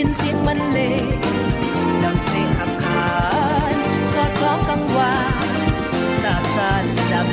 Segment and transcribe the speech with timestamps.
[0.00, 1.04] ยินเสียงบรรเลง
[2.04, 3.08] ดังเพลงขับขา
[3.72, 3.74] น
[4.12, 5.46] สอดคล้องกังวาน
[6.22, 7.26] สาบสานจับ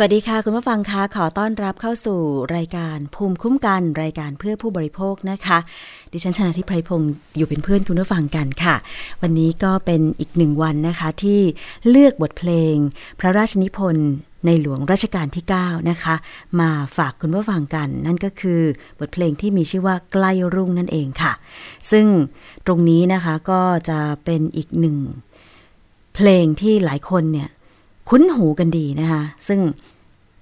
[0.00, 2.20] สวัสดีค่ะ คุณผู้ฟังคะขอต้อนรับเข้าสู่
[2.56, 5.58] รายการภูมิคุ้มกันรายการเพื่อผู้บริโภคนะคะ
[6.12, 8.76] ดิฉันชนะทิพไพรพงศ์อยู่เป็นเพื่อนคุณผู้ฟังกันค่ะ
[9.22, 11.40] วันนี้ก็เป็นอีกหนึ่งวันนะคะที่
[11.88, 12.74] เลือกบทเพลง
[13.20, 14.10] พระราชนิพนธ์
[14.46, 16.14] ในหลวงรัชกาลที่ 9 นะคะ
[16.60, 18.60] มาฝากคุณผู้ฟังกัน นั่นก็คือ
[18.98, 21.32] บทเพลงที่มีชื่อว่าใกล้รุ่งนั่นเองค่ะ
[21.90, 22.06] ซึ่ง
[22.66, 24.96] ตรงนี้นะคะก็จะเป็นอีกหนึ่ง
[26.14, 27.48] เพลงที่หลายคนเนี่ย
[28.08, 29.60] คุ้นหูกันดีนะคะ ซึ่ง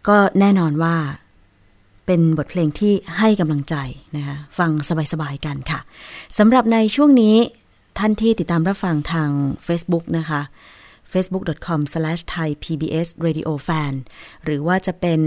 [0.08, 0.96] ก็แน่นอนว่า
[2.06, 3.74] เป็นบทเพลงที่ให้กำลังใจ
[4.16, 4.70] นะคะ ฟัง
[5.12, 5.80] สบายๆกันค่ะ
[6.38, 7.36] สำหรับในช่วงนี้
[7.98, 9.30] ท่านที่ติดตามรับฟังทาง
[9.66, 10.40] Facebook นะคะ
[11.12, 13.92] facebook.com/thaipbsradiofan
[14.44, 15.20] หรือว่าจะเป็น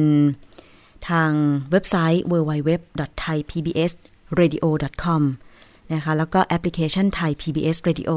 [1.09, 1.31] ทาง
[1.71, 5.21] เว็บไซต์ www.thaipbsradio.com
[5.93, 8.11] นะคะ แล้วก็แอปพลิเคชันไทย PBS Radio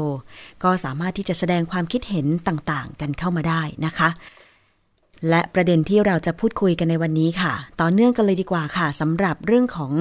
[0.63, 4.09] ก็สามารถที่จะแสดงความคิดเห็นต่างๆ กันเข้ามาได้นะคะ
[5.29, 9.93] และประเด็นที่เราจะพูดคุยกันในวันนี้ค่ะ ต่อเนื่องกันเลยดีกว่าค่ะสำหรับเรื่องของ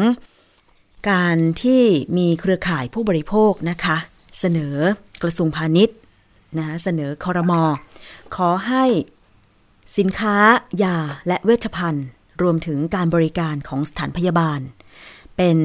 [1.11, 1.83] การที่
[2.19, 3.97] มีเครือข่ายผู้บริโภคนะคะ
[4.41, 4.77] เสนอ
[5.23, 5.97] กระทรวงพาณิชย์
[6.59, 7.63] นะเสนอคอรมอ
[8.37, 8.85] ขอให้
[9.99, 10.37] สินค้า
[10.83, 10.97] ยา
[11.27, 12.07] และเวชภัณฑ์
[12.43, 14.61] รวมถึงการบริการของสถานพยาบาล
[15.37, 15.59] เป็น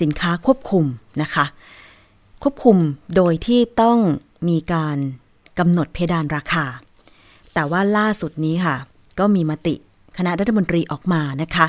[0.00, 0.84] สินค้าควบคุม
[1.22, 1.44] นะคะ
[2.42, 2.76] ควบคุม
[3.16, 3.98] โดยที่ต้อง
[4.48, 4.98] มีการ
[5.58, 6.64] กำหนดเพดานราคา
[7.54, 8.76] แต่ว่าล่าสุดนี้ค่ะ
[9.18, 9.74] ก็มีมติ
[10.16, 11.66] คณะรัฐมนตรีออกมานะคะ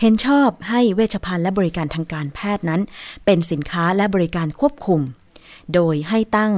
[0.00, 2.80] เห็นชอบให้เวชภัณฑ์และบริการทางการแพทย์นั้น
[3.24, 5.00] เป็นสินค้าและบริการควบคุม
[5.74, 6.52] โดยให้ตั้ง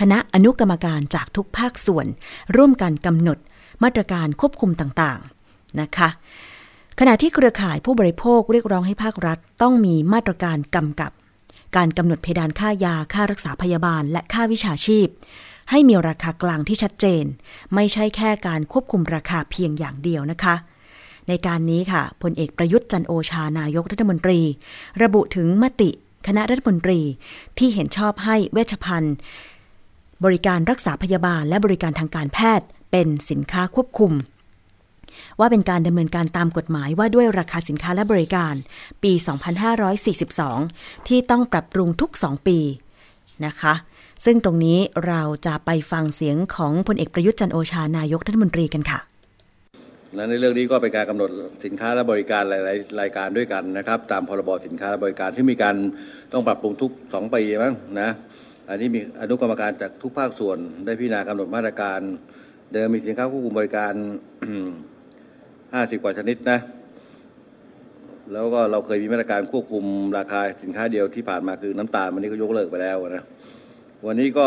[0.00, 2.06] คณะอนุกรรมการจากทุกภาคส่วน
[2.56, 3.38] ร่วมกันกำหนด
[3.82, 6.08] มาตรการควบคุมต่างๆนะคะ
[7.02, 11.12] ขณะที่เครือข่ายผู้บริโภคเรียกร้องให้ภาครัฐ ต้องมีมาตรการกำกับ
[11.76, 15.06] การกำหนดเพดานค่ายาค่ารักษาพยาบาล และค่าวิชาชีพ
[15.70, 17.24] ให้มีราคากลางที่ชัดเจน
[17.74, 20.54] ไม่ใช่แค่การควบคุมราคาเพียงอย่างเดียวนะคะ
[21.28, 24.40] ในการนี้ค่ะพลเอกประยุทธ์จันโอชานายกรัฐมนตรี
[25.02, 25.90] ระบุถึงมติ
[26.26, 27.00] คณะรัฐมนตรี
[27.58, 29.14] ที่เห็นชอบให้เวชภัณฑ์
[30.24, 34.12] บริการรักษาพยาบาลและบริการทางการแพทย์เป็นสินค้าควบคุม
[35.38, 38.54] ว่าเป็นการดำเนินการตามกฎหมายว่าด้วยราคาสินค้าและบริการ
[39.02, 39.12] ปี
[40.10, 42.58] 2542 ที่ต้องปรับปรุงทุก 2 ปี
[43.46, 43.74] นะคะ
[44.24, 49.00] ซึ่งตรงนี้เราจะไปฟังเสียงของพลเอกประยุทธ์จันโอชานายกรัฐมนตรีกันค่ะ
[50.16, 51.30] และในเรื่องนี้ก็เป็นการกำหนด
[51.64, 55.76] สินค้าและบริการหลายๆรายการด้วยกันนะครับ ตามพรบสินค้าและบริการที่มีการ
[56.32, 58.10] ต้องปรับปรุงทุก 2 ปีมั้งนะ
[58.68, 62.00] อันนี้มีอนุกรรมการจากทุกภาคส่วนได้พิจารณากำหนดมาตรการ
[62.72, 63.92] เดิมมีสินค้าควบคุมบริการ
[65.72, 66.58] 50กว่าชนิดนะ
[68.32, 69.84] แล้วก็เราเคยมีมาตรการควบคุม
[70.18, 73.24] ราคาสินค้าเดียวที่ผ่านมาคือน้ำตาลวันนี้ก็ยกเลิกไปแล้วนะ
[74.06, 74.46] วันนี้ก็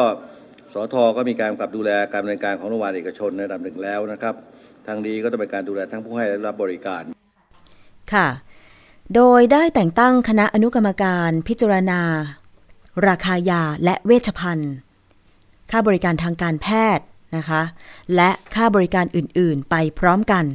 [0.73, 4.35] สทก็มีการกำกับดูแลการดำเนินการของโรงพยาบาลเอกชนในระดับหนึ่งแล้วนะครับ
[4.87, 7.03] ทางนี้ก็ต้องเป็นการดูแลทั้งผู้ให้และรับบริการ
[8.13, 8.27] ค่ะ
[9.15, 12.01] โดยได้แต่งตั้งคณะอนุกรรมการพิจารณา
[13.07, 14.73] ราคายาและเวชภัณฑ์
[15.71, 16.67] ค่าบริการทางการแพ
[16.97, 17.05] ทย์
[17.37, 17.61] นะคะ
[18.15, 20.45] และค่าบริการอื่น ๆ ไปพร้อมกัน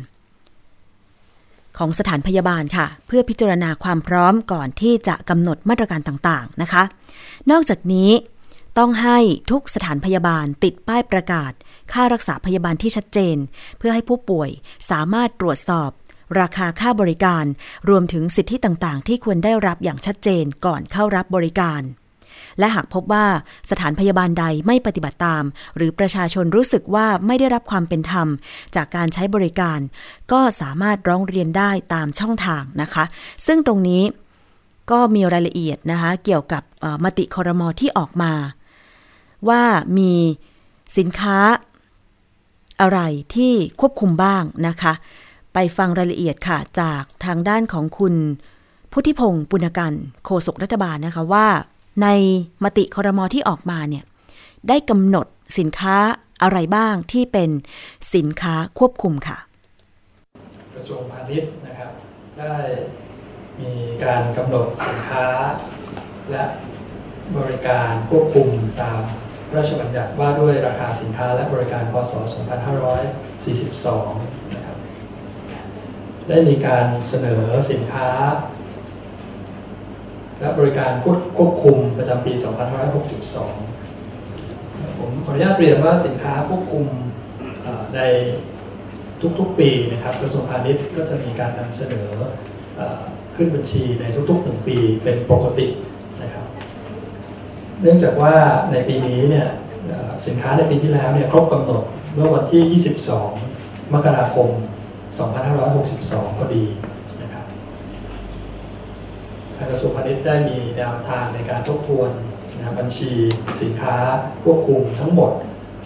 [1.79, 6.83] ของสถานพยาบาลค่ะ เพื่อพิจารณาความพร้อมก่อนที่จะกำหนดมาตรการต่างๆนะคะ
[7.51, 8.11] นอกจากนี้
[8.79, 9.19] ต้องให้
[9.51, 11.53] ทุกสถานพยาบาลติดป้ายประกาศ
[11.93, 13.37] ค่ารักษาพยาบาลที่ชัดเจน
[13.79, 14.51] เพื่อให้ผู้ป่วย
[14.91, 15.91] สามารถตรวจสอบ
[16.41, 17.45] ราคาค่าบริการ
[17.89, 21.83] รวมถึงสิทธิต่างๆ ที่ควรได้รับอย่างชัดเจนก่อนเข้ารับบริการ
[22.59, 23.27] และหากพบว่า
[23.71, 25.45] สถานพยาบาลใดไม่ปฏิบัติตาม
[25.77, 28.29] หรือประชาชนรู้สึกว่าไม่ได้รับความเป็นธรรม
[28.77, 29.79] จากการใช้บริการ
[30.33, 33.05] ก็สามารถร้องเรียนได้ตามช่องทางนะคะ
[33.47, 34.03] ซึ่งตรงนี้
[34.91, 36.63] ก็มีรายละเอียดนะคะ เกี่ยวกับ
[37.05, 38.33] มติคอรมอที่ออกมา
[39.49, 39.63] ว่า
[39.99, 40.13] มี
[40.99, 41.39] สินค้า
[42.81, 43.01] อะไร
[43.35, 44.93] ที่ควบคุมบ้างนะคะ
[45.55, 48.15] ไปฟังรายละเอียดค่ะจากทางด้านของคุณ
[48.93, 49.93] พุทธิพงศ์ปุณกัน
[50.25, 51.47] โฆษกรัฐบาลนะคะว่า
[52.03, 52.09] ใน
[52.65, 54.05] มติคอรมอที่ออกมาเนี่ย
[54.69, 55.27] ได้กำหนด
[55.59, 55.97] สินค้า
[56.43, 57.51] อะไรบ้างที่เป็น
[58.15, 59.39] สินค้าควบคุมค่ะ
[60.75, 61.91] กระทรวงพาณิชย์นะครับ
[62.39, 62.57] ได้
[63.61, 63.73] มี
[64.05, 65.27] การกำหนดสินค้า
[66.31, 66.45] และ
[67.37, 68.49] บริการควบคุม
[68.81, 68.99] ตาม
[69.49, 72.13] พระราชบัญญัติว่าด้วยราคาสินค้าและบริการพศ
[73.33, 74.79] 2542 นะครับ
[76.29, 78.09] ได้มีการเสนอสินค้า
[80.41, 80.93] และบริการ
[81.39, 82.43] ควบคุมประจำปี 2562
[84.99, 86.85] ผมขออนุญาตเรียนว่าสินค้าควบคุม
[87.95, 88.01] ใน
[89.39, 92.09] ทุกๆปีนะครับกระทรวงพาณิชย์ก็จะมีการนำเสนอ
[93.37, 95.67] ขึ้นบัญชีในทุกๆหนึ่งปีเป็นปกติ
[96.23, 96.47] นะครับ
[97.83, 98.35] เนื่องจากว่า
[98.73, 99.47] ในปีนี้เนี่ย
[100.27, 101.83] สินค้าในปีที่แล้วเนี่ยครบกำหนด
[102.15, 102.83] เมื่อวันที่
[103.39, 104.49] 22 มกราคม
[105.59, 106.65] 2562 พอดี
[109.71, 112.11] กระทรวงพาณิชย์ได้มีแนวทางในการทบทวน
[112.59, 113.11] นะบัญชี
[113.63, 113.97] สินค้า
[114.45, 115.33] ควบคุมทั้งหมด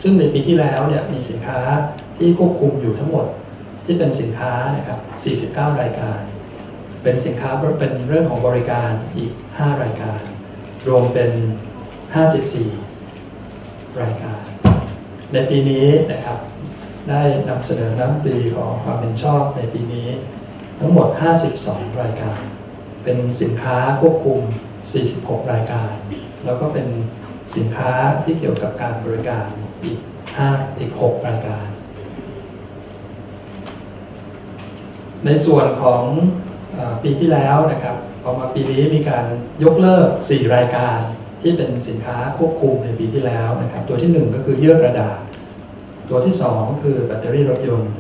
[0.02, 1.60] ซึ่งในปีที่แล้วเนี่ยมีสินค้า
[2.18, 3.26] ที่ควบคุมอยู่ทั้งหมด
[3.84, 4.98] ที่เป็นสินค้านะครับ
[5.52, 6.18] 49 รายการ
[7.02, 10.20] เป็นสินค้าเป็นเรื่องของบริการอีก 5 รายการ
[10.88, 11.30] รวมเป็น
[12.84, 14.40] 54 รายการ
[15.32, 16.38] ในปีนี้นะครับ
[17.08, 20.08] ได้นำเสนอน้ำดีของความเป็นชอบในปีนี้
[20.78, 21.08] ทั้งหมด
[21.54, 22.38] 52 รายการ
[23.04, 24.40] เป็นสินค้าควบคุม
[24.94, 25.92] 46 รายการ
[26.44, 26.86] แล้วก็เป็น
[27.56, 27.92] สินค้า
[28.24, 29.46] ที่เกี่ยวกับการบริการ
[29.84, 29.98] อีก
[30.38, 31.66] 5อีก 6 รายการ
[35.26, 36.02] ในส่วนของ
[36.76, 39.24] อปีที่แล้วนะครับพอมาปีนี้มีการ
[39.64, 40.98] ยกเลิก 4 รายการ
[41.42, 45.18] ที่เป็นสินค้าควบคุมในปีที่แล้วนะครับตัวที่ 1 ก็คือเยื่อกระดาษ
[46.10, 47.92] ตัวที่2ก็คือแบตเตอรี่รถยนต์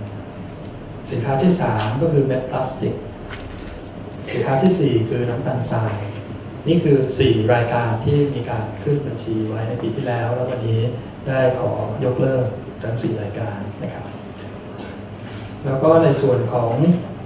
[1.10, 2.94] สินค้าที่ 3 ก็คือเม็ดพลาสติก
[4.30, 5.94] สินค้าทีสี่ 4 คือน้ำตาลทราย
[6.68, 10.80] นี่คือ 4 รายการที่มีการขึ้นบัญชีไว้ในปีที่แล้ว แล้ววันนี้
[11.26, 11.72] ได้ขอ
[12.04, 12.44] ยกเลิก
[12.82, 14.06] ทั้ง 4 รายการนะครับ
[15.64, 16.72] แล้วก็ในส่วนของ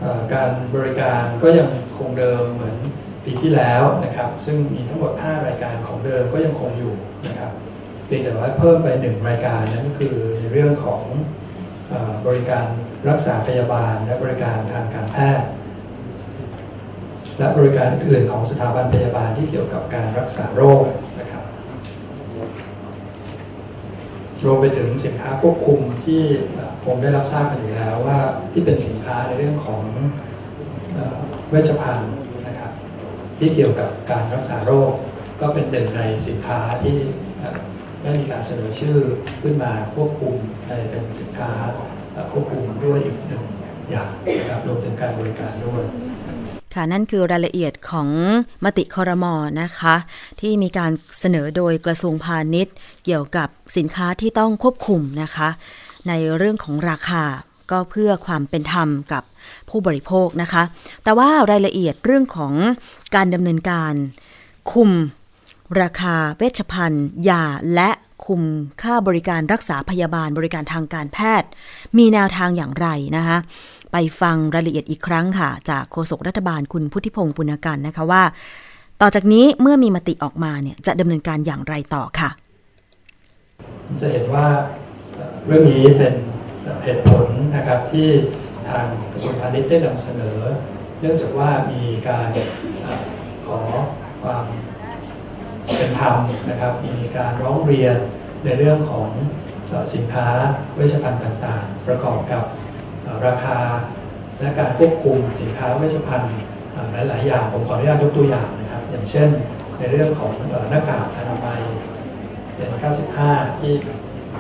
[0.03, 2.77] อการบริการก็ยังคงเดิมเหมือน
[3.25, 6.95] ปีที่แล้วนะครับ ซึ่งมีทั้งหมด 5 รายการของเดิมก็ยังคงอยู่
[7.27, 7.53] นะครับ
[8.07, 11.03] เพียงแต่ว่าเพิ่มไป 1 รายการนั่นก็คือในเรื่องของ
[11.93, 11.95] อ
[12.27, 12.67] บริการ
[13.09, 15.47] รักษาพยาบาลและบริการทางการแพทย์
[17.39, 20.85] และบริการอื่นๆของสถาบันพยาบาลที่เกี่ยวกับการรักษาโรค
[21.21, 21.45] นะครับ
[24.45, 28.19] รวมไปถึงสินค้าควบคุมที่เอ่อคงได้รับทราบกันอยู่แล้วว่า
[28.53, 29.83] ที่เป็นสินค้าในเรื่องของ
[31.51, 32.13] เวชภัณฑ์
[32.47, 32.73] นะครับ
[33.39, 34.93] ที่เกี่ยวกับการรักษาโรค
[35.41, 36.97] ก็เป็นหนึ่งในสินค้าที่
[38.03, 38.97] ได้มีการเสนอชื่อ
[39.43, 40.35] ขึ้นมาควบคุม
[40.69, 41.51] ในเป็นสินค้า
[42.33, 43.43] ควบคุมด้วยอีกหนึ่ง
[43.91, 45.85] อย่างนะครับรวมถึงการบริการด้วย
[46.77, 48.09] ค่ะนั่นคือรายละเอียดของ
[48.65, 49.95] มติคอรมอนะคะ
[50.41, 55.49] ที่มีการเสนอโดยกระทรวงพาณิชย์ เกี่ยวกับสินค้าที่ต้องควบคุมนะคะ
[56.09, 57.25] ในเรื่องของราคา
[57.71, 59.23] ก็เพื่อความเป็นธรรมกับ
[59.69, 60.63] ผู้บริโภคนะคะ
[61.05, 62.53] แต่ว่ารายละเอียดเรื่องของ
[63.15, 63.93] การดำเนินการ
[64.73, 64.91] คุม
[65.81, 67.43] ราคาเวชภัณฑ์ยา
[67.75, 67.91] และ
[68.27, 68.43] คุม
[68.83, 71.49] ค่าบริการรักษาพยาบาลบริการทางการแพทย์
[71.99, 73.39] มีแนวทางอย่างไรนะคะ
[73.93, 78.23] ไปฟังรายละเอียดอีกครั้งค่ะ จากโฆษกรัฐบาลคุณพุทธิพงศ์ปุณกันนะคะว่า
[79.01, 82.31] ต่อจากนี้เมื่อมีมติออกมาเนี่ยจะดำเนินการอย่างไรต่อค่ะ
[84.01, 84.47] จะเห็นว่า
[85.47, 86.15] เรื่องนี้เป็น
[86.85, 87.27] เหตุผล
[87.57, 88.09] นะครับที่
[88.69, 90.39] ทางกระทรวงพาณิชย์ได้นำเสนอ
[91.01, 92.29] เนื่องจากว่ามีการ
[93.47, 93.61] ขอ
[94.23, 94.45] ความ
[95.77, 96.17] เป็นธรรม
[96.51, 97.97] นะครับ มีการร้องเรียน
[98.45, 99.09] ในเรื่องของ
[99.95, 100.29] สินค้า
[100.75, 102.43] เวชภัณฑ์ต่างๆ ประกอบกับ
[103.27, 103.59] ราคา
[104.41, 106.35] และการควบคุมสินค้าเวชภัณฑ์
[106.93, 109.29] หลาย ๆ อย่าง ผมขออนุญาตยกตัวอย่างนะครับ อย่างเช่น
[109.79, 110.33] ในเรื่องของ
[110.71, 111.61] หน้ากากอนามัย
[112.55, 112.69] เป็น
[113.17, 113.75] 95 ที่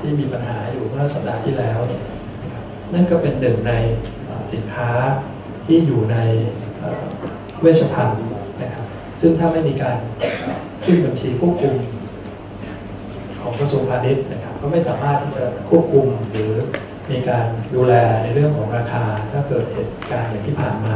[0.00, 1.78] ที่มีปัญหาอยู่เมื่อสัปดาห์ที่แล้ว
[2.94, 3.73] นั่นก็เป็นหนึ่งใน
[4.52, 4.90] สินค้า
[5.66, 6.16] ที่อยู่ใน
[6.78, 7.04] เอ่อ
[7.61, 8.20] เวชภัณฑ์
[8.62, 8.87] นะครับ
[9.20, 9.96] ซึ่งถ้าไม่มีการ
[10.85, 11.75] ขึ้นบัญชีควบคุม
[13.40, 16.52] ของกระทรวงพาณิชย์นะครับ ก็ไม่สามารถที่จะควบคุมหรือ
[17.11, 20.95] มีการดูแลในเรื่องของราคา ถ้าเกิดเหตุการณ์อย่างที่ผ่านมา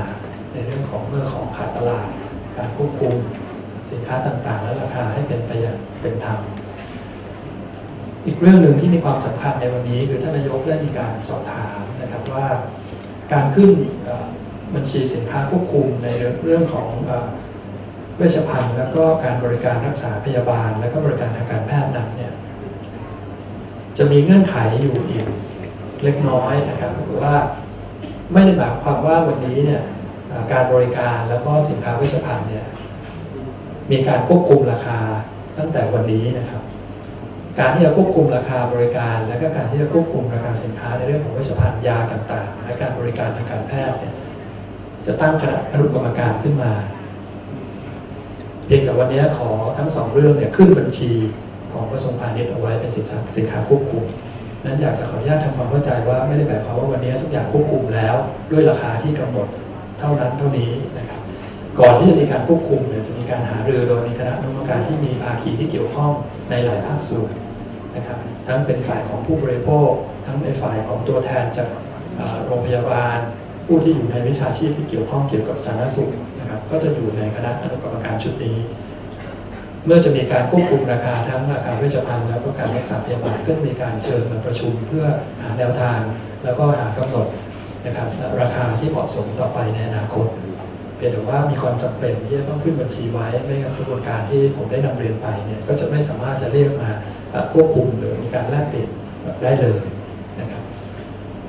[0.52, 2.08] ในเรื่องของเมื่อของขาดตลาด
[2.56, 3.14] การควบคุม
[3.90, 6.38] สินค้าต่างๆ และราคาให้เป็นไปอย่างเป็นธรรม
[8.26, 12.46] อีกเรื่องหนึ่งที่มีความสำคัญในวันนี้ คือท่านนายกได้มีการสอบถามนะครับว่า
[13.32, 13.70] การขึ้น
[14.74, 16.08] บัญชีสินค้าควบคุมใน
[16.44, 16.88] เรื่องของ
[18.16, 22.32] เวชภัณฑ์แล้วก็การบริการรักษาพยาบาล และก็บริการทางการแพทย์นั้นเนี่ย
[23.98, 25.26] จะมีเงื่อนไขอยู่อีก
[26.04, 27.34] เล็กน้อยนะครับก็คือว่า
[28.32, 29.82] ไม่ได้หมายความว่าวันนี้เนี่ย
[30.52, 32.64] การบริการแล้วก็สินค้าเวชภัณฑ์เนี่ย
[33.90, 34.98] มีการควบคุมราคา
[35.58, 36.62] ตั้งแต่วันนี้นะครับ
[37.58, 44.14] การที่จะควบคุมราคาบริการ และก็การที่จะควบคุมราคาสินค้าในเรื่องของเวชภัณฑ์ยาต่างๆและการบริการทางการแพทย์เนี่ย
[45.06, 46.72] จะตั้งคณะอนุกรรมการขึ้นมา
[48.66, 51.12] เพียงแต่วันนี้ขอทั้งสองเรื่องเนี่ยขึ้นบัญชี
[51.72, 54.04] ของกระทรวงพาณิชย์เอาไว้เป็นสินค้าควบคุม
[54.64, 58.14] นั้นอยากจะขออนุญาตทำความเข้าใจว่าไม่ได้หมายความว่าวันนี้ทุกอย่างควบคุมแล้ว
[58.50, 59.48] ด้วยราคาที่กำหนด
[59.98, 61.20] เท่านั้นเท่านี้นะครับ
[61.78, 66.10] ก่อนที่จะมีการควบคุมเนี่ยจะมีการหารือโดยมีคณะอนุกรรมการที่มีภาคีที่เกี่ยวข้อง
[66.50, 67.30] ในหลายภาคส่วน
[67.96, 69.90] นะครับ ทั้งเป็นฝ่ายของผู้บริโภค
[70.26, 71.68] ทั้งในฝ่ายของตัวแทนจาก
[72.46, 73.18] โรงพยาบาล
[73.66, 78.56] ผู้ที่อยู่ในวิชาชีพที่เกี่ยวข้องเกี่ยวกับสาธารณสุขนะครับ ก็จะอยู่ในคณะอนุกรรมการชุดนี้
[79.84, 85.04] เมื่อจะมีการควบคุมราคาทั้งราคาเวชภัณฑ์แล้วก็การรักษาพยาบาลก็จะมีการเชิญมาประชุมเพื่อ
[85.42, 85.98] หาแนวทาง
[86.44, 87.26] แล้วก็หากำหนด
[87.86, 88.08] นะครับ
[88.40, 90.26] ราคาที่เหมาะสมต่อไปในอนาคต
[90.96, 96.90] เพียงแต่ว่ามีความจำเป็นที่จะต้องขึ้นบัญชีไว้ไม่งั้นกระบวนการที่ผมได้นำเรียนไปเนี่ยก็จะไม่สามารถจะเรียกมา
[97.52, 98.88] ควบคุมหรือมีการแลกเปลี่ยน
[99.42, 99.78] ได้เลย
[100.40, 100.62] นะครับ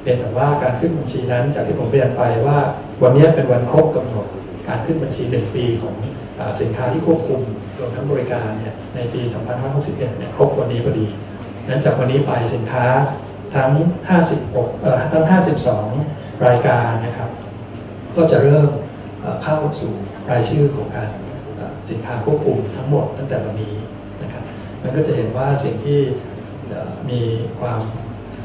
[0.02, 2.58] เพียงแต่ว่าการขึ้นบัญชีนั้นจากที่ผมเรียนไปว่า
[3.04, 4.28] วันนี้เป็นวันครบกำหนด
[4.68, 5.96] การขึ้นบัญชีหนึ่งปีของ
[6.62, 7.42] สินค้าที่ควบคุม
[7.78, 9.22] รวมทั้งบริการเนี่ยในปี
[9.60, 11.06] 2561 เนี่ยครบวันนี้พอดี
[11.68, 12.86] นั้นจากวันนี้ไปสินค้า
[13.56, 13.72] ทั้ง
[14.28, 15.26] 56เอ่อทั้ง
[15.86, 17.30] 52 รายการนะครับ
[18.16, 18.70] ก็จะเริ่ม
[19.44, 19.92] เข้าสู่
[20.30, 21.10] รายชื่อของการ
[21.90, 23.74] สินค้าควบคุมทั้งหมดตั้งแต่วันนี้
[24.22, 24.44] นะครับ
[24.82, 26.00] มันก็จะเห็นว่าสิ่งที่
[27.10, 27.22] มี
[27.60, 27.80] ความ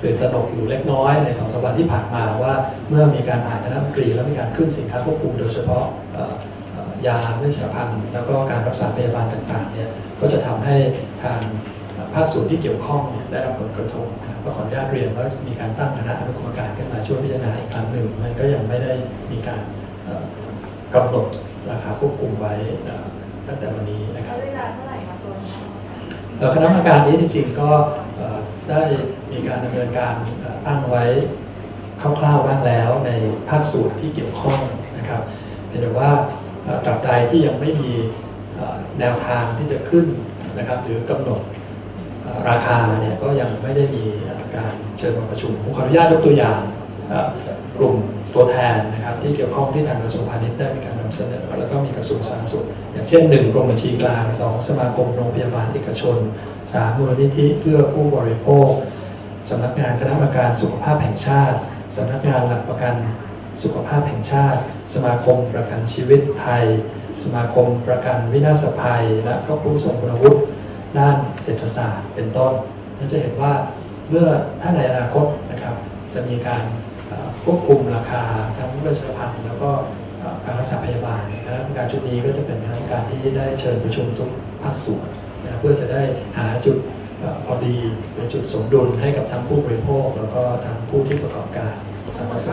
[0.02, 2.54] ตื่นตระหนกอยู่เล็กน้อยในสองสัปดาห์ที่ผ่านมาว่า
[2.88, 5.84] เมื่อมีการผ่านคณะรัฐมนตรีแล้วมีการขึ้นสินค้าควบคุมโดยเฉพาะ
[7.06, 10.76] ยาเวชภัณฑ์แล้วก็การรักษาพยาบาลต่างๆเนี่ยก็จะทำให้
[11.22, 11.40] ทาง
[12.14, 14.06] ภาคส่วนที่เกี่ยวข้องได้รับผลกระทบ
[14.44, 18.92] ก็ขออนุญาตเรียนว่ามีการตั้งคณะอนุกรรมการขึ้นมาช่วยพิจารณาอีกครั้งหนึ่งมันก็ยังไม่ได้
[19.30, 19.60] มีการ
[20.94, 21.26] กำหนด
[21.70, 22.54] ราคาควบคุมไว้
[23.46, 25.32] ตั้งแต่วันนี้นะครับเวลาเท่าไหร่คะส่ว
[26.48, 27.70] นคณะกรรมการนี้จริงๆก็
[28.70, 28.82] ได้
[29.32, 30.14] มีการดำเนินการ
[30.66, 31.04] ตั้งไว้
[32.00, 33.10] คร่าวๆบ้างแล้วใน
[33.48, 34.58] ภาคส่วนที่เกี่ยวข้อง
[34.98, 35.22] นะครับ
[35.68, 36.10] แต่ว่า
[36.84, 37.92] ตราบใดที่ยังไม่มี
[38.98, 40.06] แนวทางที่จะขึ้น
[40.58, 41.40] นะครับ หรือกำหนด
[42.48, 44.04] ราคาเนี่ยก็ยังไม่ได้มี
[44.56, 46.60] การเชิญมาประชุมผมขออนุญาตยกตัวอย่าง
[47.78, 47.94] กลุ่ม
[48.34, 56.16] ตัวแทนนะครับที่เกี่ยวข้องที่ทางกระทรวงพาณิชย์ได้มีการนำเสนอ แล้วก็มีกระทรวงสาธารณสุขอย่างเช่น 1 กรมบัญชีกลาง 2 สมาคมโรงพยาบาลเอกชน
[56.58, 58.68] 3 มูลนิธิเพื่อผู้บริโภค
[59.50, 61.58] สำนักงานคณะกรรมการสุขภาพแห่งชาติ
[61.96, 62.94] สำนักงานหลักประกัน
[63.62, 64.60] สุขภาพแห่งชาติ
[64.94, 66.64] สมาคมประกันชีวิตภัย
[67.22, 70.40] สมาคมประกันวินาศภัย และก็ผู้ทรงคุณวุฒิ
[70.98, 72.52] ด้านเศรษฐศาสตร์ เป็นต้น
[72.96, 73.52] เราจะเห็นว่า
[74.08, 74.28] เมื่อ
[74.60, 75.76] ถ้าในอนาคตนะครับ
[76.14, 76.62] จะมีการ
[77.44, 78.22] ควบคุมราคา
[78.58, 79.70] ทั้งเวชภัณฑ์แล้วก็
[80.44, 84.30] การรักษาพยาบาลคณะกรรมการชุดนี้ก็จะเป็นคณะกรรมการที่ได้เชิญประชุมทุก
[84.62, 85.06] ภาคส่วน
[85.42, 86.02] นะเพื่อจะได้
[86.38, 86.76] หาจุด
[87.46, 87.76] พอดี
[88.14, 91.72] เป็นจุดสมดุลให้กับทั้งผู้บริโภค แล้วก็ทั้งผู้ที่ประกอบการ
[92.16, 92.50] สมรสุ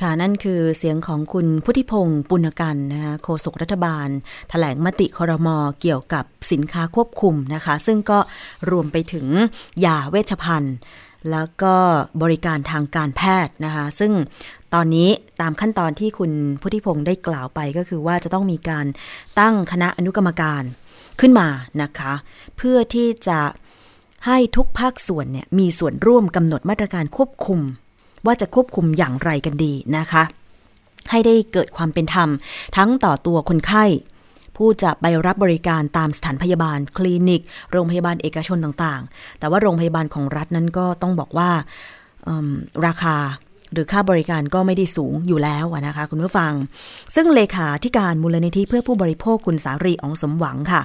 [0.00, 4.12] ค่ะนั่นคือเสียงของคุณพุทธิพงศ์ปุณกันนะคะโฆษกรัฐบาลถ
[4.50, 8.18] แถลงมติคอรมอเกี่ยวกับสินค้าควบคุมนะคะ ซึ่งก็
[8.70, 9.26] รวมไปถึง
[9.84, 10.76] ยาเวชภัณฑ์
[11.30, 11.74] แล้วก็
[12.22, 14.12] บริการทางการแพทย์นะคะ ซึ่ง
[14.74, 15.08] ตอนนี้
[15.40, 18.86] ตามขั้นตอนที่คุณพุทธิพงศ์ได้กล่าวไปก็คือว่าจะต้องมีการ
[19.40, 20.62] ตั้งคณะอนุกรรมการ
[21.20, 21.48] ขึ้นมา
[21.82, 22.12] นะคะ
[22.56, 23.40] เพื่อที่จะ
[24.26, 27.60] ให้ทุกภาคส่วนเนี่ยมีส่วนร่วมกำหนดมาตรการควบคุม
[28.28, 30.22] ว่าจะควบคุมอย่างไรกันดีนะคะ
[31.10, 32.28] ให้ได้เกิดความเป็นธรรม
[32.76, 33.84] ทั้งต่อตัวคนไข้
[34.56, 41.50] ผู้จะไปรับบริการตามสถานพยาบาล คลินิก โรงพยาบาลเอกชนต่างๆ แต่ว่าโรงพยาบาลของรัฐนั้นก็ต้องบอกว่า
[42.86, 43.16] ราคา
[43.72, 46.52] หรือค่าบริการก็ไม่ได้สูงอยู่แล้วนะคะ คุณผู้ฟัง
[47.14, 50.82] ซึ่งเลขาธิการมูลนิธิเพื่อผู้บริโภคคุณสารีอองสมหวังค่ะ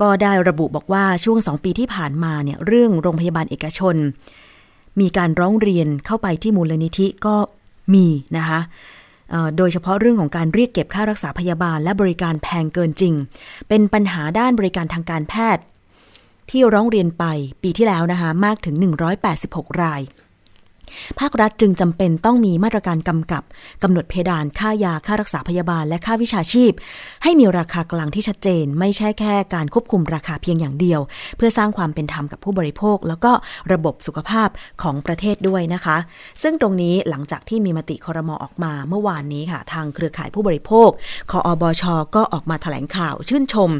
[0.00, 3.96] ก็ได้ระบุบอกว่าช่วงสองปีที่ผ่านมาเนี่ยเรื่องโรงพยาบาลเอกชน
[5.00, 7.36] มีการร้องเรียนเข้าไปที่มูลนิธิก็
[7.94, 8.60] มีนะคะ
[9.56, 13.14] โดยเฉพาะเรื่องของการเรียกเก็บค่ารักษาพยาบาล และบริการแพงเกินจริง
[13.68, 15.64] เป็นปัญหาด้านบริการทางการแพทย์
[16.50, 17.24] ที่ร้องเรียนไป
[17.62, 18.74] ปีที่แล้วนะคะมากถึง
[19.28, 20.00] 186 ราย
[21.20, 23.42] ภาครัฐจึงจำเป็นต้องมีมาตรการกำกับ
[23.82, 26.72] กำหนดเพดานค่ายาค่ารักษาพยาบาลและค่าวิชาชีพ
[27.22, 31.00] ให้มีราคากลางที่ชัดเจน ไม่ใช่แค่การควบคุมราคาเพียงอย่างเดียว
[31.36, 33.32] เพื่อสร้างความเป็นธรรมกับผู้บริโภค แล้วก็
[33.72, 34.48] ระบบสุขภาพ
[34.82, 35.96] ของประเทศด้วยนะคะ
[36.42, 40.88] ซึ่งตรงนี้หลังจากที่มีมติคอรมอออกมาเมื่อวานนี้ค่ะ ทางเครือข่ายผู้บริโภค
[41.30, 41.82] คออบช
[42.16, 43.70] ก็ออกมาแถลงข่าวชื่นชม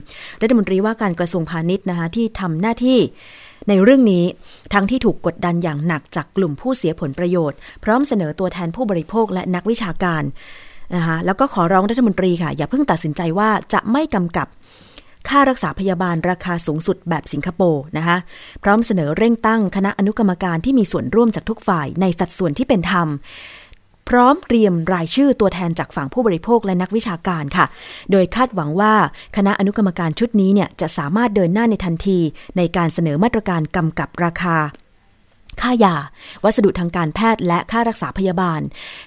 [0.42, 2.98] รัฐมนตรีว่าการกระทรวงพาณิชย์นะคะที่ทำหน้าที่
[3.68, 4.24] ในเรื่องนี้
[4.72, 10.22] ทั้งที่ถูกกดดันอย่างหนักจากกลุ่มผู้เสียผลประโยชน์ พร้อมเสนอตัวแทนผู้บริโภคและนักวิชาการ
[10.94, 14.48] นะคะแล้วก็ขอร้องรัฐมนตรีค่ะ อย่าเพิ่งตัดสินใจว่าจะไม่กำกับ
[15.28, 18.16] ค่ารักษาพยาบาลราคาสูงสุดแบบสิงคโปร์นะคะ
[18.62, 23.08] พร้อมเสนอเร่งตั้งคณะอนุกรรมการที่มีส่วนร่วมจากทุกฝ่ายในสัดส่วนที่เป็นธรรม
[24.08, 27.66] พร้อมเตรียมรายชื่อตัวแทนจากฝั่งผู้บริโภคและนักวิชาการค่ะ
[28.10, 28.94] โดยคาดหวังว่า
[29.36, 32.18] คณะอนุกรรมการชุดนี้เนี่ยจะสามารถเดินหน้าในทันที
[32.56, 34.56] ในการเสนอมาตรการกำกับราคา
[35.60, 35.96] ค่ายา
[36.44, 38.60] วัสดุทางการแพทย์และค่ารักษาพยาบาล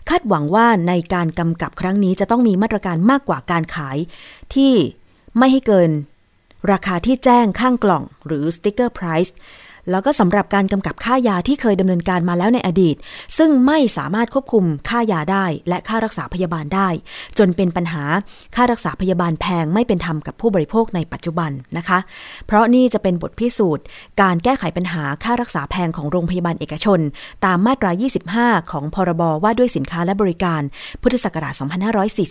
[0.10, 3.97] คาดหวังว่าในการกำกับครั้งนี้จะต้องมีมาตรการมากกว่าการขาย
[4.55, 4.73] ที่
[5.38, 5.91] ไม่ให้เกิน
[6.71, 9.36] ราคาที่แจ้งข้างกล่อง หรือสติ๊กเกอร์ไพรซ์
[9.91, 12.95] แล้วก็สำหรับการกำกับค่ายาที่เคยดำเนินการมาแล้วในอดีต
[13.38, 16.89] ซึ่งไม่สามารถควบคุมค่ายาได้ และค่ารักษาพยาบาลได้
[17.38, 18.04] จนเป็นปัญหา
[18.56, 22.00] ค่ารักษาพยาบาลแพงไม่เป็นธรรมกับผู้บริโภคในปัจจุบันนะคะ
[22.47, 23.84] เพราะนี่จะเป็นบทพิสูจน์
[24.21, 27.00] การแก้ไขปัญหาค่ารักษาแพงของโรงพยาบาลเอกชน
[27.45, 27.91] ตามมาตรา
[28.32, 30.62] 25 ของพรบว่าด้วยสินค้าและบริการ
[31.02, 31.54] พุทธศักราช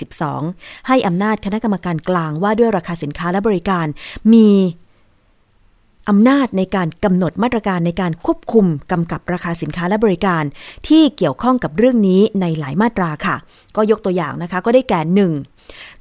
[0.06, 3.86] 2542 ให้อำนาจคณะกรรมการกลางว่าด้วยราคาสินค้าและบริการ
[4.34, 4.48] มี
[6.08, 10.44] อำนาจในการกำหนดมาตรการในการควบคุมกำกับราคาสินค้าและบริการ
[10.88, 13.36] ที่เกี่ยวข้องกับเรื่องนี้ในหลายมาตราค่ะ
[13.76, 15.32] ก็ยกตัวอย่างนะคะก็ได้แก่หนึ่ง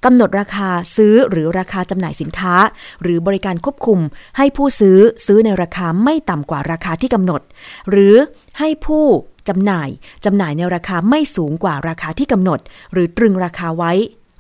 [0.06, 2.56] กำหนดราคาซื้อหรือราคาจำหน่ายสินค้า
[3.02, 4.00] หรือบริการควบคุม
[4.38, 7.41] ให้ผู้ซื้อซื้อในราคาไม่ต่ำกว่าราคาที่กำหนด
[7.89, 8.15] หรือ
[8.60, 9.06] ให้ผู้
[9.50, 9.89] จำหน่าย
[10.26, 12.60] จำหน่ายในราคาไม่สูงกว่าราคาที่กำหนด
[12.94, 13.91] หรือตรึงราคาไว้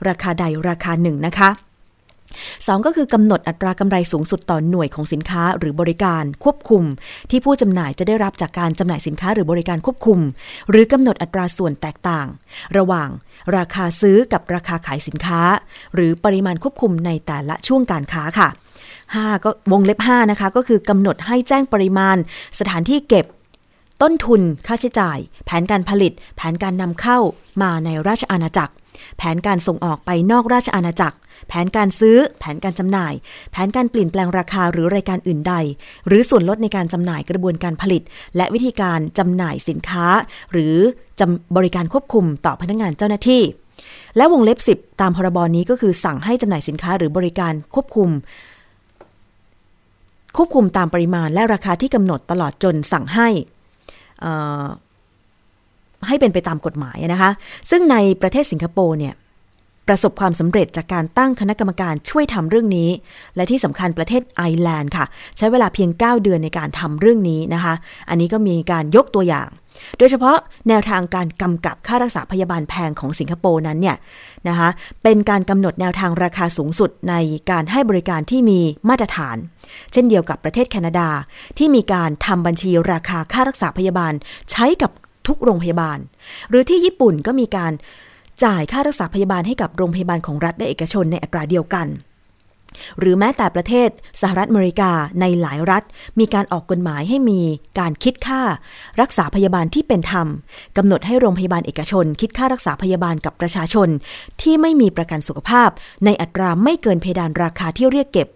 [0.07, 1.49] ราคาใดราคาหนึ่งนะคะ
[2.43, 6.83] 2 ก็คือกำหนดอัตรากำไรสูงสุดต่อหน่วยของสินค้าหรือบริการควบคุม
[7.29, 10.19] ที่ผู้จำหน่ายจะได้รับจากการจำหน่ายสินค้าหรือบริการควบคุม
[10.69, 12.27] หรือกำหนดอัตราส่วนแตกต่าง
[12.77, 13.09] ระหว่าง
[13.57, 15.41] ราคาซื้อกับราคาขายสินค้า
[15.95, 18.49] หรือปริมาณควบคุมในแต่ละช่วงการค้าค่ะ
[18.95, 22.17] 5 ก็วงเล็บ 5 นะคะ ก็คือกำหนดให้แจ้งปริมาณ
[22.59, 23.25] สถานที่เก็บ
[24.01, 27.17] ต้นทุน ค่าใช้จ่าย แผนการผลิต แผนการนำเข้า
[27.61, 28.73] มาในราชอาณาจักร
[29.17, 31.17] แผนการส่งออกไปนอกราชอาณาจักร
[31.47, 33.13] แผนการซื้อ แผนการจำหน่าย
[33.51, 35.53] แผนการเปลี่ยนแปลงราคาหรือรายการอื่นใด
[36.07, 38.01] หรือส่วนลดในการจำหน่ายกระบวนการผลิต
[38.37, 40.05] และวิธีการจำหน่ายสินค้า
[40.51, 40.75] หรือ
[41.55, 43.41] บริการควบคุมต่อพนักงานเจ้าหน้าที่
[44.17, 48.09] และวงเล็บ 10 ตามพรบนี้ก็คือสั่งให้จำหน่ายสินค้าหรือบริการควบคุม
[50.37, 53.27] ควบคุมตามปริมาณและราคาที่กำหนดตลอดจนสั่งให้
[56.07, 57.31] ให้เป็นไปตามกฎหมายนะคะ
[57.69, 59.13] ซึ่งในประเทศสิงคโปร์เนี่ย
[59.87, 62.89] ประสบความสำเร็จจากการตั้งคณะกรรมการช่วยทำเรื่องนี้
[63.35, 65.05] และที่สำคัญประเทศไอร์แลนด์ค่ะ
[65.37, 67.73] ใช้เวลาเพียง 9 เดือนในการทำเรื่องนี้นะคะ
[68.09, 69.49] อันนี้ก็มีการยกตัวอย่าง
[69.97, 70.37] โดยเฉพาะ
[70.69, 73.97] แนวทางการกำกับค่ารักษาพยาบาลแพงของสิงคโปร์นั้นเนี่ย
[74.47, 74.69] นะคะ
[75.03, 77.15] เป็นการกำหนดแนวทางราคาสูงสุดใน
[77.51, 79.37] การให้บริการที่มีมาตรฐาน
[79.91, 81.09] เช่นเดียวกับประเทศแคนาดา
[81.57, 84.13] ที่มีการทำบัญชีราคาค่ารักษาพยาบาล
[84.51, 84.91] ใช้กับ
[85.27, 85.97] ทุกโรงพยาบาล
[86.49, 87.73] หรือที่ญี่ปุ่นก็มีการ
[88.43, 91.87] จ่ายค่ารักษาพยาบาลให้กับโรงพยาบาลของรัฐและเอกชนในอัตราเดียวกัน
[92.99, 93.89] หรือแม้แต่ประเทศ
[94.21, 95.83] สหรัฐอเมริกาในหลายรัฐ
[96.19, 97.41] มีการออกกฎหมายให้มี
[97.79, 98.41] การคิดค่า
[99.01, 100.27] รักษาพยาบาลที่เป็นธรรม
[100.77, 103.89] กำหนดให้โรงพยาบาลเอกชน คิดค่ารักษาพยาบาลกับประชาชน
[104.41, 105.69] ที่ไม่มีประกันสุขภาพ
[106.05, 108.27] ในอัตราไม่เกินเพดานราคาที่เรียกเก็บ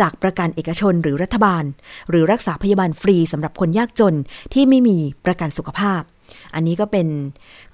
[0.00, 1.64] จากประกันเอกชนหรือรัฐบาล
[2.10, 4.14] หรือรักษาพยาบาลฟรีสำหรับคนยากจน
[4.54, 4.96] ที่ไม่มี
[5.26, 6.00] ประกันสุขภาพ
[6.54, 7.06] อันนี้ก็เป็น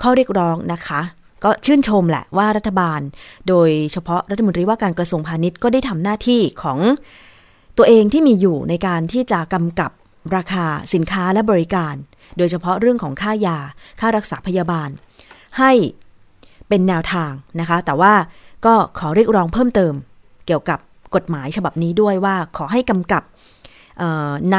[0.03, 1.01] ข้อเรียกร้องนะคะ
[1.45, 3.01] ก็ชื่นชมแหละว่ารัฐบาล
[3.49, 6.79] โดยเฉพาะรัฐมนตรีว่าการกระทรวงพาณิชย์ก็ได้ทำหน้าที่ของ
[7.79, 9.91] ตัวเองที่มีอยู่ในการที่จะกำกับ
[10.37, 11.95] ราคาสินค้าและบริการ
[12.39, 13.59] โดยเฉพาะเรื่องของค่ายา
[14.01, 14.89] ค่ารักษาพยาบาล
[15.59, 15.73] ให้
[16.69, 17.31] เป็นแนวทาง
[17.61, 18.13] นะคะ แต่ว่า
[18.67, 19.95] ก็ขอเรียกร้องเพิ่มเติม
[20.47, 20.79] เกี่ยวกับ
[21.15, 23.23] กฎหมายฉบับนี้ด้วยว่าขอให้กำกับ
[24.53, 24.59] ใน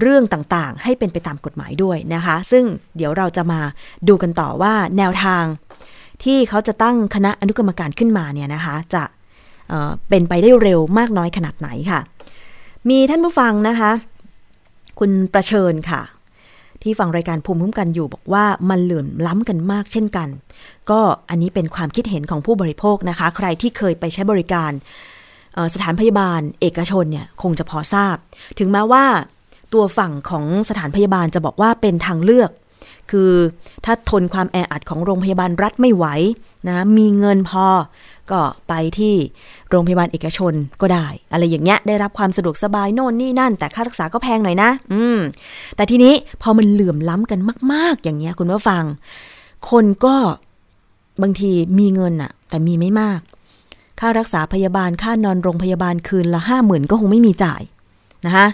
[0.00, 2.64] เรื่องต่างๆ ให้เป็นไปตามกฎหมายด้วยนะคะ ซึ่ง
[2.96, 3.60] เดี๋ยวเราจะมา
[4.08, 5.44] ดูกันต่อว่าแนวทาง
[6.24, 9.02] ที่เขาจะตั้งคณะอนุกรรมการขึ้นมาเนี่ยนะคะ จะ
[9.68, 12.00] เเป็นไปได้เร็วมากน้อยขนาดไหนค่ะ
[12.90, 13.90] มีท่านผู้ฟังนะคะ
[14.98, 16.02] คุณประเชิญค่ะ
[16.82, 20.28] ที่ฟังรายการภูมิคุ้มกันอยู่บอกว่ามันเหลื่อมล้ำกันมากเช่นกัน
[20.90, 24.72] ก็อันนี้เป็นความคิดเห็นของผู้บริโภคนะคะ ใครที่เคยไปใช้บริการ
[25.74, 28.16] สถานพยาบาลเอกชนเนี่ยคงจะพอทราบ
[28.58, 29.04] ถึงแม้ว่า
[29.74, 32.50] ตัวฝั่งของสถานพยาบาลจะบอกว่าเป็นทางเลือก
[33.10, 33.32] คือ
[33.84, 36.06] ถ้าทนความแออัดของโรงพยาบาลรัฐไม่ไหว
[36.68, 37.66] นะมีเงินพอ
[38.30, 39.14] ก็ไปที่
[39.70, 45.18] โรงพยาบาลเอกชนก็ได้ อะไรอย่างเงี้ยได้รับความสะดวกสบายโน่นนี่นั่น แต่ค่ารักษาก็แพงหน่อยนะ อืม
[45.76, 47.40] แต่ทีนี้พอมันเหลื่อมล้ำกัน
[47.72, 48.84] มาก ๆ อย่างเงี้ยคุณผู้ฟัง
[49.70, 50.16] คนก็
[51.22, 53.20] บางทีมีเงินอะแต่มีไม่มาก
[54.00, 57.62] ค่ารักษาพยาบาลค่านอนโรงพยาบาลคืนละห้าหมื่นก็คงไม่มีจ่าย
[58.26, 58.46] นะคะ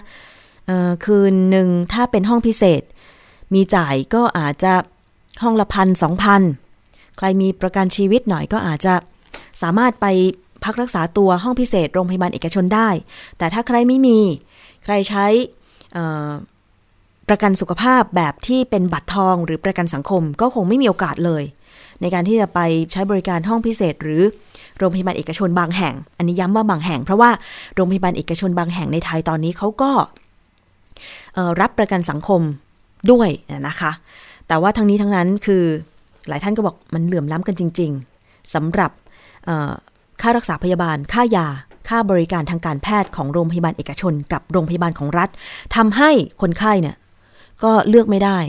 [1.05, 2.81] คืนหนึ่งถ้าเป็นห้องพิเศษ
[3.53, 4.73] มีจ่ายก็อาจจะ
[5.43, 6.41] ห้องละพันสองพัน
[7.17, 8.93] ใครมีประกันชีวิตหน่อยก็อาจจะ
[9.61, 10.05] สามารถไป
[10.63, 12.89] พักรักษาตัวห้องพิเศษโรงพยาบาลเอกชนได้
[13.37, 14.19] แต่ถ้าใครไม่มี
[14.83, 15.25] ใครใช้
[17.29, 21.43] ประกันสุขภาพแบบที่เป็นบัตรทองหรือประกันสังคมก็คงไม่มีโอกาสเลย
[22.01, 22.59] ในการที่จะไป
[22.91, 24.21] ใช้บริการห้องพิเศษ หรือ
[24.77, 27.31] โรงพยาบาลเอกชนบางแห่ง อันนี้ย้ำว่าบางแห่ง เพราะว่า
[27.75, 29.91] โรงพยาบาลเอกชนบางแห่งในไทยตอนนี้เขาก็
[31.61, 32.41] รับประกันสังคม
[33.11, 33.29] ด้วย
[33.67, 33.91] นะคะ
[34.47, 35.63] แต่ว่าทั้งนี้ทั้งนั้นคือ
[36.27, 37.91] หลายท่านก็บอกมันเหลื่อมล้ำกันจริง
[38.23, 38.91] ๆสำหรับ
[40.21, 41.47] ค่ารักษาพยาบาล ค่ายา
[41.89, 45.29] ค่าบริการทางการแพทย์ของโรงพยาบาลเอกชน กับโรงพยาบาลของรัฐ
[45.75, 46.11] ทำให้
[46.41, 46.95] คนไข้เนี่ย
[47.63, 48.39] ก็เลือกไม่ได้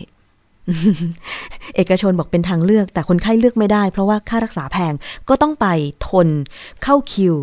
[1.76, 4.92] เอกชนบอกเป็นทางเลือก แต่คนไข้เลือกไม่ได้ เพราะว่าค่ารักษาแพง
[5.28, 5.66] ก็ต้องไป
[6.08, 6.28] ทน
[6.82, 7.34] เข้าคิว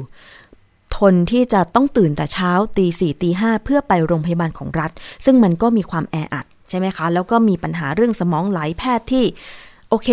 [0.97, 4.91] ทนที่จะต้องตื่นแต่เช้าตีสี่ตีห้าเพื่อไปโรงพยาบาลของรัฐ
[5.25, 9.25] ซึ่งมันก็มีความแออัดใช่ไหมคะ แล้วก็มีปัญหาเรื่องสมองไหลแพทย์ที่
[9.89, 10.07] โอเค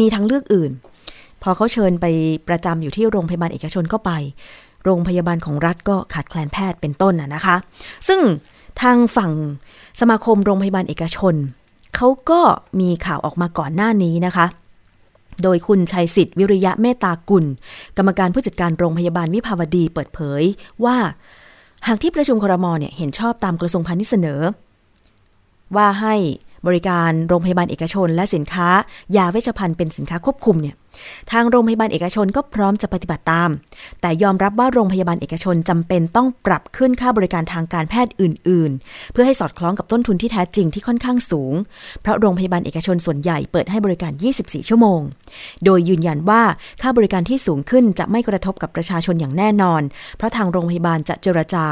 [0.00, 0.70] มีทางเลือกอื่น
[1.42, 2.06] พอเขาเชิญไป
[2.48, 4.10] ประจำอยู่ที่โรงพยาบาลเอกชนก็ไป
[4.84, 7.56] โรงพยาบาลของรัฐก็ขาดแคลนแพทย์เป็นต้นนะคะ
[8.08, 8.20] ซึ่ง
[8.80, 9.32] ทางฝั่ง
[10.00, 11.34] สมาคมโรงพยาบาลเอกชน
[11.96, 12.40] เขาก็
[12.80, 14.46] มีข่าวออกมาก่อนหน้านี้นะคะ
[15.42, 17.44] โดยคุณชัยสิทธิ์วิริยะเมตตากุล
[17.96, 20.42] กรรมการผู้จัดการโรงพยาบาลวิภาวดีเปิดเผย
[20.84, 20.96] ว่า
[21.86, 24.40] หากที่ประชุมครมเนี่ยเห็นชอบตามกระทรวงพาณิชย์เสนอ
[25.76, 26.14] ว่าให้
[26.66, 28.68] บริการโรงพยาบาลเอกชน และสินค้า
[29.16, 30.76] ยาเวชภัณฑ์เป็นสินค้าควบคุมเนี่ย
[31.32, 33.50] ทางโรงพยาบาลเอกชนก็พร้อมจะปฏิบัติตาม
[34.00, 41.54] แต่ยอมรับว่าโรงพยาบาลเอกชนจำเป็นต้องปรับขึ้นค่าบริการทางการแพทย์อื่น ๆ เพื่อให้สอดคล้องกับต้นทุนที่แท้จริงที่ค่อนข้างสูง
[42.02, 45.00] เพราะโรงพยาบาลเอกชนส่วนใหญ่เปิดให้บริการ 24 ชั่วโมง
[45.64, 46.42] โดยยืนยันว่า
[46.82, 49.82] ค่าบริการที่สูงขึ้นจะไม่กระทบกับประชาชนอย่างแน่นอน
[50.16, 51.66] เพราะทางโรงพยาบาลจะเจรจา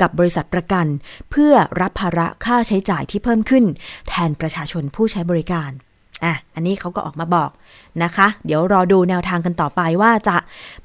[0.00, 0.86] กับบริษัทประกัน
[1.30, 3.64] เพื่อรับภาระค่าใช้จ่ายที่เพิ่มขึ้น
[4.08, 5.70] แทนประชาชนผู้ใช้บริการ
[6.24, 7.50] อะ อันนี้เขาก็ออกมาบอก
[8.02, 10.36] นะคะ เดี๋ยวรอดูแนวทางกันต่อไปว่าจะ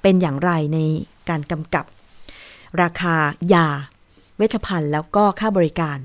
[0.01, 0.79] เป็นอย่างไรใน
[1.29, 1.85] การกำกับ
[2.81, 3.15] ราคา
[3.53, 3.67] ยา
[4.37, 5.97] เวชภัณฑ์แล้วก็ค่าบริการ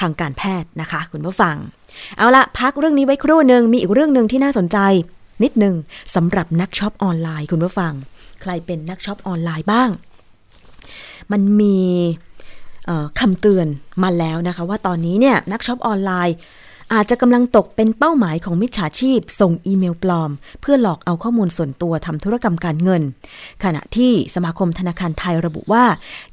[0.00, 1.56] ทางการแพทย์นะคะ คุณผู้ฟัง
[2.16, 4.78] เอาละพักเรื่องนี้ไว้ครู่หนึ่งมีอีกเรื่องหนึ่งที่น่าสนใจ
[5.42, 5.74] นิดหนึ่ง
[6.14, 7.92] สำหรับนักช็อปออนไลน์คุณผู้ฟัง
[8.42, 9.88] ใครเป็นนักช็อปออนไลน์บ้าง
[11.32, 11.78] มันมี
[13.20, 13.66] คำเตือน
[14.02, 16.34] มาแล้วนะคะ ว่าตอนนี้เนี่ยนักช็อปออนไลน์
[16.94, 23.02] อาจจะกำลังตกเป็นเป้าหมายของมิจฉาชีพ ส่งอีเมลปลอม เพื่อหลอกเอาข้อมูลส่วนตัวทำธุรกรรมการเงิน
[23.64, 25.84] ขณะที่สมาคมธนาคารไทยระบุว่า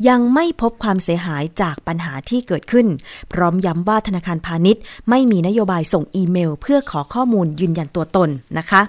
[0.07, 2.87] ยังไม่พบความเสียหายจากปัญหาที่เกิดขึ้น
[3.33, 8.81] พร้อมย้ำว่าธนาคารพาณิชย์ ไม่มีนโยบายส่งอีเมล เพื่อขอข้อมูลยืนยันตัวตนนะคะ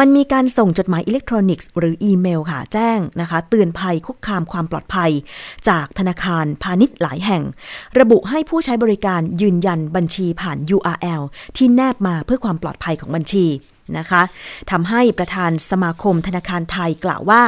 [0.00, 5.10] มันมีการส่งจดหมายอิเล็กทรอนิกส์หรืออีเมลค่ะแจ้งนะคะ เตือนภัยคุกคามความปลอดภัย
[5.68, 7.42] จากธนาคารพาณิชย์หลายแห่ง
[7.98, 10.89] ระบุให้ผู้ใช้บริการยืนยันบัญชีผ่าน URL
[11.56, 13.46] ที่แนบมาเพื่อความปลอดภัยของบัญชี
[13.98, 14.22] นะคะ
[14.70, 17.42] ทำให้ประธานสมาคมธนาคารไทยกล่าวว่า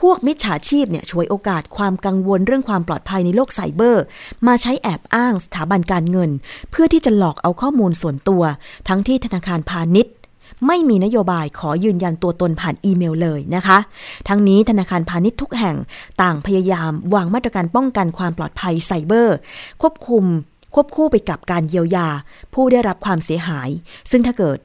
[0.00, 4.04] พวกมิจฉาชีพเนี่ยช่วยโอกาสความกังวลเรื่องความปลอดภัยในโลกไซเบอร์
[4.46, 6.30] มาใช้แอบอ้างสถาบันการเงิน
[6.70, 8.42] เพื่อที่จะหลอกเอาข้อมูลส่วนตัว
[8.88, 10.14] ทั้งที่ธนาคารพาณิชย์
[10.66, 13.78] ไม่มีนโยบายขอยืนยันตัวตนผ่านอีเมลเลยนะคะ
[14.28, 15.76] ทั้งนี้ธนาคารพาณิชย์ทุกแห่ง
[16.22, 19.36] ต่างพยายามวางมาตรการป้องกันความปลอดภัยไซเบอร์
[19.82, 20.24] ควบคุม
[20.74, 22.08] ควบคู่ไปกับการเยียวยา
[22.54, 23.68] ผู้ได้รับความเสียหาย
[24.10, 24.58] ซึ่งถ้าเกิด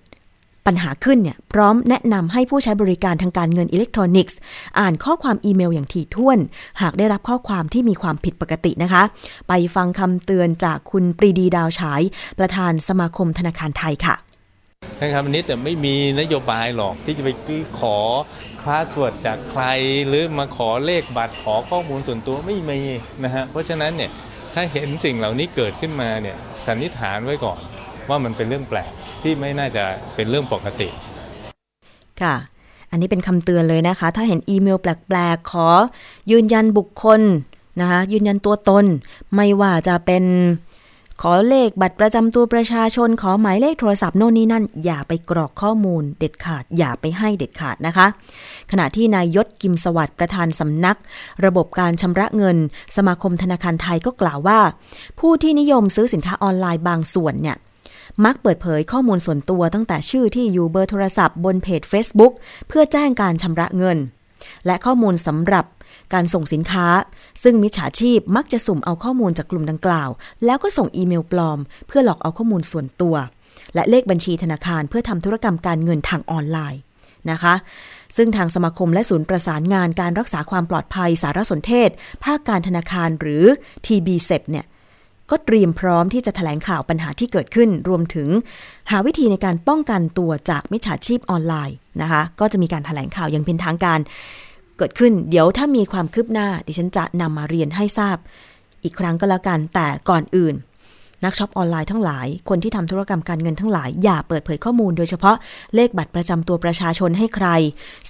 [0.67, 4.37] ปัญหาขึ้นเนี่ยพร้อมแนะนำให้ผู้ใช้บริการทางการเงินอิเล็กทรอนิกส์
[4.79, 6.39] อ่านข้อความอีเมลอย่างถี่ถ้วน
[6.81, 9.03] หากได้รับข้อความที่มีความผิดปกตินะคะ
[9.47, 12.01] ไปฟังคำเตือนจากคุณปรีดีดาวฉาย
[12.39, 14.15] ประธานสมาคมธนาคารไทยค่ะ
[14.99, 17.29] ธนาคารนี้แต่ไม่มีนโยบายหรอกที่จะไป
[17.79, 17.97] ขอ
[18.63, 19.63] password จากใคร
[20.07, 22.79] หรือมาขอเลขบัตรขอข้อมูลส่วนตัวไม่มี
[23.23, 24.11] นะฮะเพราะฉะนั้นเนี่ย
[24.53, 27.59] ถ้าเห็นสิ่งเหล่านี้เกิดขึ้นมาเนี่ยสันนิษฐานไว้ก่อน
[28.09, 28.91] ว่ามันเป็นเรื่องแปลก
[29.23, 29.83] ที่ไม่น่าจะ
[30.15, 30.89] เป็นเรื่องปกติ
[32.21, 32.35] ค่ะ
[32.91, 35.67] อันนี้เป็นคำเตือนเลยนะคะ ถ้าเห็นอีเมลแปลกๆ ขอ
[36.31, 37.21] ยืนยันบุคคล
[37.79, 38.85] นะคะยืนยันตัวตน
[39.35, 40.23] ไม่ว่าจะเป็น
[41.23, 48.07] ขอเลขบัตรประจำตัวประชาชน ขอหมายเลขโทรศัพท์โน่นนี่นั่น อย่าไปกรอกข้อมูลเด็ดขาด อย่าไปให้เด็ดขาดนะคะ
[48.71, 50.97] ขณะที่นายยศกิมสวัสดิ์ประธานสำนัก
[51.45, 52.57] ระบบการชำระเงิน
[52.95, 54.59] สมาคมธนาคารไทยก็กล่าวว่า
[55.19, 57.57] ผู้ที่นิยมซื้อสินค้าออนไลน์บางส่วนเนี่ย
[58.25, 62.33] มักเปิดเผยข้อมูลส่วนตัวตั้งแต่ชื่อที่อยู่เบอร์โทรศัพท์บนเพจ Facebook
[62.67, 63.97] เพื่อแจ้งการชำระเงิน
[64.65, 65.65] และข้อมูลสำหรับ
[66.13, 66.87] การส่งสินค้า
[67.43, 70.09] ซึ่งมิจฉาชีพมักจะสุ่มเอาข้อมูลจากกลุ่มดังกล่าว
[70.45, 73.15] แล้วก็ส่งอีเมลปลอม เพื่อหลอกเอาข้อมูลส่วนตัว
[73.75, 76.81] และเลขบัญชีธนาคารเพื่อทำธุรกรรมการเงินทางออนไลน์
[77.31, 77.55] นะคะ
[78.15, 81.89] ซึ่งทางสมาคมและศูนย์ประสานงานการรักษาความปลอดภัยสารสนเทศ
[82.23, 83.43] ภาคการธนาคารหรือ
[83.85, 84.65] TBSEP เนี่ย
[85.29, 88.29] ก็เตรียมพร้อมที่จะถแถลงข่าวปัญหาที่เกิดขึ้น รวมถึง
[88.91, 93.99] หาวิธีในการป้องกันตัวจากมิจฉาชีพออนไลน์นะคะ ก็จะมีการถแถลงข่าวอย่างเป็นทางการ
[94.79, 98.17] เกิดขึ้น เดี๋ยวถ้ามีความคืบหน้า ดิฉันจะนำมาเรียนให้ทราบ
[98.83, 100.55] อีกครั้งก็แล้วกัน แต่ก่อนอื่น
[101.23, 105.35] นักช็อปออนไลน์ทั้งหลาย คนที่ทำธุรกรรมการเงินทั้งหลาย อย่าเปิดเผยข้อมูล โดยเฉพาะ
[105.75, 107.47] เลขบัตรประจำตัวประชาชนให้ใคร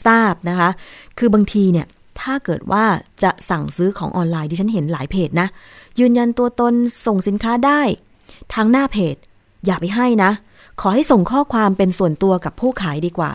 [0.05, 0.69] ทราบนะคะ
[1.17, 1.87] คือบางทีเนี่ย
[2.21, 2.83] ถ้าเกิดว่า
[3.23, 5.47] จะสั่งซื้อของออนไลน์ดิฉันเห็นหลายเพจนะ
[5.99, 6.73] ยืนยันตัวตน
[7.05, 7.81] ส่งสินค้าได้
[8.53, 9.15] ทางหน้าเพจ
[9.65, 10.31] อย่าไปให้นะ
[10.81, 13.31] ขอให้ส่งข้อความเป็นส่วนตัวกับผู้ขายดีกว่า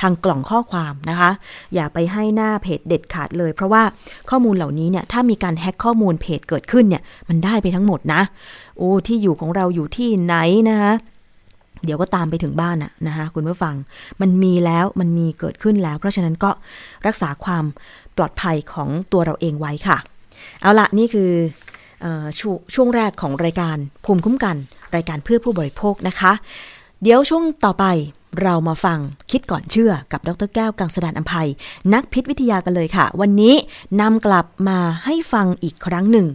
[0.00, 1.30] ทางกล่องข้อความนะคะ
[1.74, 3.82] อย่าไปให้หน้าเพจเด็ดขาดเลย เพราะว่า
[4.30, 8.22] ข้อมูลเหล่านี้เนี่ยถ้ามีการแฮ็กข้อมูลเพจเกิดขึ้นเนี่ยมันได้ไปทั้งหมดนะ
[8.78, 10.34] โอ้ที่อยู่ของเราอยู่ที่ไหน
[10.68, 10.92] นะคะ
[11.84, 13.74] เดี๋ยวก็ตามไปถึงบ้านอะนะคะคุณผู้ฟัง
[14.20, 16.50] มันมีแล้วมันมีเกิดขึ้นแล้ว เพราะฉะนั้นก็
[17.06, 17.64] รักษาความ
[18.16, 19.98] ปลอดภัยของตัวเราเองไว้ค่ะ
[20.62, 21.30] เอาละนี่คือ
[22.38, 22.40] ช
[22.74, 24.56] ช่วงแรกของรายการภูมิคุ้มกัน
[24.96, 26.32] รายการเพื่อผู้บริโภคนะคะ
[27.02, 27.84] เดี๋ยวช่วงต่อไป
[28.42, 28.98] เรามาฟัง
[29.30, 31.48] คิดก่อนเชื่อกับดรแก้วกังสดานอภัย
[31.94, 33.54] นักพิษวิทยากันเลยค่ะ วันนี้
[34.00, 36.26] นำกลับมาให้ฟังอีกครั้งหนึ่ง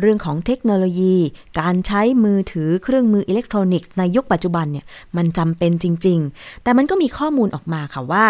[0.00, 1.16] เรื่องของเทคโนโลยี
[1.60, 4.86] การใช้มือถือเครื่องมืออิเล็กทรอนิกส์ในยุคปัจจุบันเนี่ย
[5.16, 8.26] มันจำเป็นจริง ๆ แต่มันก็มีข้อมูลออกมาค่ะว่า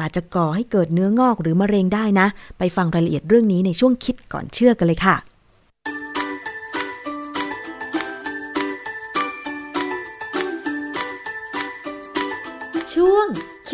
[0.00, 2.26] อาจจะก่อให้เกิดเนื้องอกหรือมะเร็งได้นะ
[2.58, 5.16] ไปฟังรายละเอียดเรื่องนี้ในช่วงคิดก่อนเชื่อกันเลยค่ะ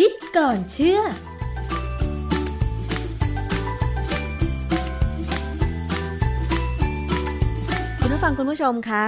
[0.01, 1.01] คิดก่อนเชื่อ
[8.01, 9.05] คุณผู้ฟังคุณผู้ชมคะ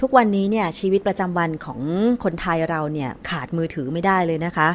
[0.00, 1.80] ทุกวันนี้เนี่ยชีวิตประจำวันของ
[2.24, 4.68] คนไทยเราเนี่ยขาดมือถือไม่ได้เลยนะคะ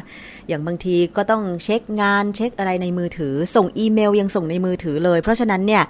[0.48, 5.82] อย่างบางทีก็ต้องเช็คงานเช็คอะไรในมือถือ ส่งอีเมลยังส่งในมือถือเลย เพราะฉะนั้นเนี่ย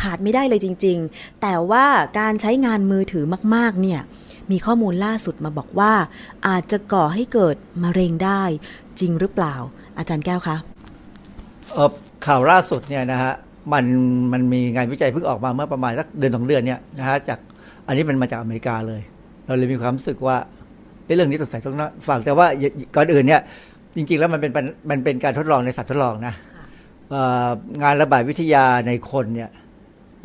[0.00, 1.84] ขาดไม่ได้เลยจริง ๆ แต่ว่า
[2.18, 4.02] การใช้งานมือถือมากๆเนี่ย
[4.52, 5.92] มีข้อมูลล่าสุดมาบอกว่า
[6.48, 8.42] อาจจะก่อให้เกิดมะเร็งได้
[9.00, 9.54] จริงหรือเปล่า
[9.98, 10.56] อาจารย์แก้วคะ
[11.72, 11.90] เออ
[12.26, 13.32] ข่าวล่าสุดเนี่ยนะฮะ
[13.72, 13.84] มัน
[14.32, 17.38] มันมีงานวิจัยเพิ่งออกมาเมื่อประมาณสักเดือนสองเดือนเนี่ยนะฮะจาก
[17.86, 19.02] อันนี้มันมาจากอเมริกาเลย
[19.46, 20.36] เราเลยมีความรู้สึกว่า
[21.04, 21.76] เอ๊ะเรื่องนี้สงสัยต้อง
[22.08, 22.46] ฟังแต่ว่า
[22.96, 23.40] ก่อนอื่นเนี่ย
[23.96, 24.52] จริงๆแล้วมันเป็น
[24.90, 26.34] มันเป็นการทดลองในสัตว์ทดลองนะ
[27.82, 29.50] งานระบาดวิทยาในคนเนี่ย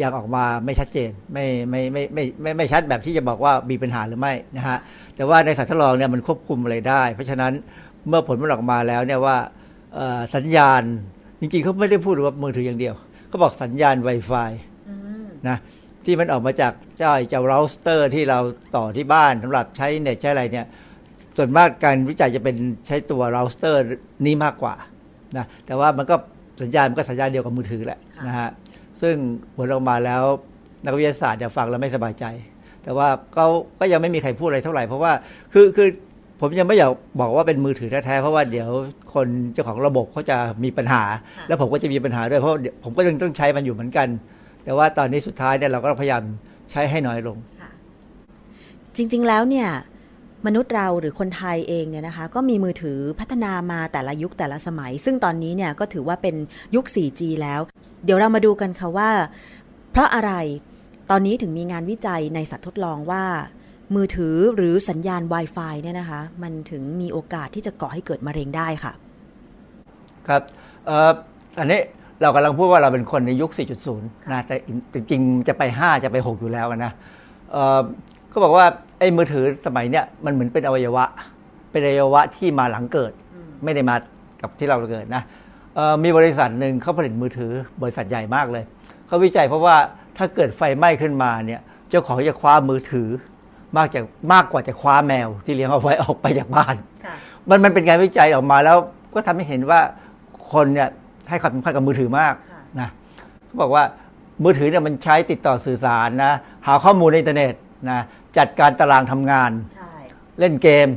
[0.02, 4.78] ยังออกมาไม่ชัดเจนไม่ไม่ไม่ไม่ไม่ไม่ชัดแบบที่จะบอกว่ามีปัญหาหรือไม่นะฮะ
[5.16, 7.54] แต่ว่าในสัตว์ทดลองเนี่ยมันควบคุมอะไรได้ เพราะฉะนั้น
[8.08, 9.38] เมื่อผลมันออกมาแล้วเนี่ยว่า
[9.96, 10.84] เอ่อสัญญาณ
[11.40, 12.96] จริงๆเขาไม่ได้พูดว่ามือถืออย่างเดียว
[13.28, 14.52] เขาบอกสัญญาณ Wi-Fi
[15.50, 15.58] นะ
[16.06, 18.40] ที่มันออกมาจากเจ้าเจ้าเราสเตอร์ที่เรา
[18.76, 20.68] ต่อที่บ้านสำหรับใช้เน็ตใช้อะไรเนี่ย
[21.38, 22.56] ส่วนมากการวิจัยจะเป็น
[22.88, 23.82] ใช้ตัวเราสเตอร์
[24.26, 24.76] นี้มากกว่า
[25.38, 26.16] นะแต่ว่ามันก็
[26.62, 28.50] สัญญาณมันก็สัญญาณเดียวกับมือถือแหละนะฮะ
[29.02, 29.16] ซึ่ง
[29.56, 30.24] ผลออกมาแล้ว
[30.86, 32.26] นักวิทยาศาสตร์จะฟังแล้วไม่สบายใจ
[32.84, 33.08] แต่ว่า
[33.38, 33.44] ก็
[33.80, 35.12] ก็ยังไม่มีใครพูดอะไรเท่าไหร่เพราะว่า
[35.54, 35.90] คือคือ
[36.40, 38.70] ผมยังไม่อยากบอกว่าเป็นมือถือแท้ๆเพราะว่าเดี๋ยว
[39.14, 41.04] คนเจ้าของระบบเขาจะมีปัญหา
[41.48, 44.08] แล้วผมก็จะมีปัญหาด้วยเพราะผมก็ยังต้องใช้มันอยู่เหมือนกัน
[44.64, 46.24] แต่ว่าตอนนี้สุดท้ายเนี่ยเราก็พยายาม
[46.72, 47.38] ใช้ให้น้อยลง
[48.96, 49.70] จริง ๆแล้วเนี่ย
[50.46, 56.36] มนุษย์เราหรือคนไทยเองเนี่ยนะคะก็มีมือถือพัฒนามาแต่ละยุคแต่ละสมัย ซึ่งตอนนี้เนี่ยก็ถือว่าเป็น
[56.76, 57.60] ยุค 4G แล้ว
[58.06, 59.10] เดี๋ยวเรามาดูกันค่ะว่า
[59.92, 60.32] เพราะอะไร
[61.10, 63.24] ตอนนี้ถึงมีงานวิจัยในสัตว์ทดลองว่า
[63.96, 68.94] มือถือหรือสัญญาณ Wi-Fi เนี่ยนะคะ มันถึงมีโอกาสที่จะก่อให้เกิดมะเร็งได้ค่ะ
[70.28, 70.42] ครับ
[70.86, 71.12] เอ่อ
[71.60, 71.80] อันนี้
[72.22, 73.52] เรากำลังพูดว่าเราเป็นคนในยุค
[73.86, 74.56] 4.0 นะแต่
[74.94, 76.92] จริงๆจะไป 5 จะไป 6 อยู่แล้วนะ
[77.52, 77.82] เอ่อ
[78.30, 78.66] เขาบอกว่า
[79.00, 81.06] ไอ้มือถือสมัยเนี้ยมันเหมือนเป็นอวัยวะ
[81.72, 83.12] เป็นอวัยวะที่มาหลังเกิด
[83.64, 83.96] ไม่ได้มา
[84.42, 85.24] กับที่เราเกิดนะ
[85.76, 88.64] เอ่อมีบริษัทหนึ่งเขาผลิตมือถือบริษัทใหญ่มากเลย
[89.08, 89.76] เขาวิจัยเพราะว่า
[90.18, 93.10] ถ้าเกิดไฟไหม้ขึ้นมาเนี่ย เจ้าของจะคว้ามือถือ
[93.78, 94.04] มากจาก
[94.34, 96.76] มากกว่าจะคว้าแมวที่เลี้ยงเอาไว้ออกไปจากบ้าน
[97.50, 98.78] มันมันเป็นงานวิจัยออกมาแล้ว
[99.14, 99.80] ก็ทำให้เห็นว่า
[100.52, 100.90] คนเนี่ย
[101.30, 102.34] ให้ความสำคัญกับมือถือมาก
[102.80, 102.90] นะ
[103.46, 103.84] เขาบอกว่า
[104.44, 106.32] มือถือเนี่ยมันใช้ติดต่อสื่อสารนะ
[106.68, 107.54] หาข้อมูลในอินเทอร์เน็ต
[107.90, 108.00] นะ
[108.38, 109.52] จัดการตารางทำงาน
[110.40, 110.88] เล่นเกม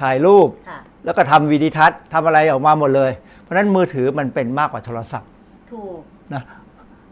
[0.00, 0.48] ถ่ายรูป
[1.04, 5.28] แล้วก็ทำวีดิทัศน์ทำอะไรออกมาหมดเลย เพราะฉะนั้นมือถือมันเป็นมากกว่าโทรศัพท์
[5.72, 6.00] ถูก
[6.34, 6.42] นะ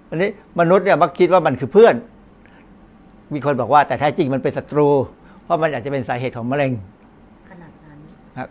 [0.09, 1.95] อันนี้มนุษย์เนี่ยมักคิดว่ามันคือเพื่อน
[3.35, 4.89] มีคนบอกว่าแต่แท้จริงมันเป็นศัตรู
[5.45, 6.73] เพราะมันอาจจะเป็นสาเหตุของมะเร็ง
[7.51, 7.99] ขนาดนั้น
[8.37, 8.49] ครับ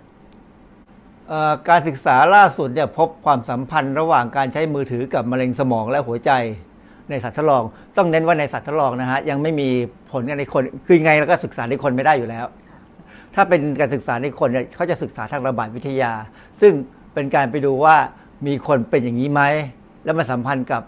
[1.27, 6.31] เอ่อการศึกษาล่าสุดเนี่ยพบความสัมพันธ์ระหว่างการใช้มือถือกับมะเร็งสมองและหัวใจ
[7.09, 7.63] ในสัตว์ทดลอง
[7.97, 9.69] ต้องเน้นว่าในสัตว์ทดลองนะฮะยังไม่มี
[10.11, 12.45] ผลกันในคน คือยังไงเราก็ศึกษาในคนไม่ได้อยู่แล้ว
[13.35, 16.11] ถ้าเป็นการศึกษาในคนเนี่ยเขาจะศึกษาทางระบาดวิทยา
[16.61, 16.73] ซึ่ง
[17.13, 17.95] เป็นการไปดูว่า
[18.47, 19.41] มีคนเป็นอย่างนี้ไหม
[20.05, 20.81] แล้วมันสัมพันธ์กับ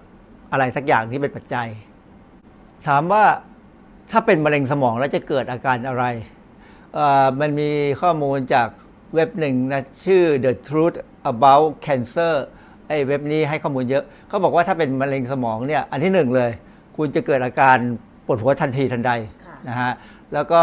[0.51, 1.67] อะไรสักอย่างที่เป็นปัจจัย
[2.87, 3.23] ถามว่า
[4.11, 6.05] ถ้าเป็นมะเร็งสมองแล้วจะเกิดอาการอะไร
[6.93, 7.69] เอ่อมันมี
[8.01, 8.67] ข้อมูลจาก
[9.15, 10.97] เว็บหนึ่งนะชื่อ The Truth
[11.31, 12.33] About Cancer
[12.87, 16.51] ไอ้เว็บนี้ให้ข้อมูลเยอะเขาบอกว่าถ้าเป็นมะเร็งสมองเนี่ยอันที่หนึ่งเลย
[16.97, 17.77] คุณจะเกิดอาการ
[18.25, 19.11] ปวดหัวทันทีทันใด
[19.45, 19.91] ค่ะนะฮะ
[20.33, 20.61] แล้วก็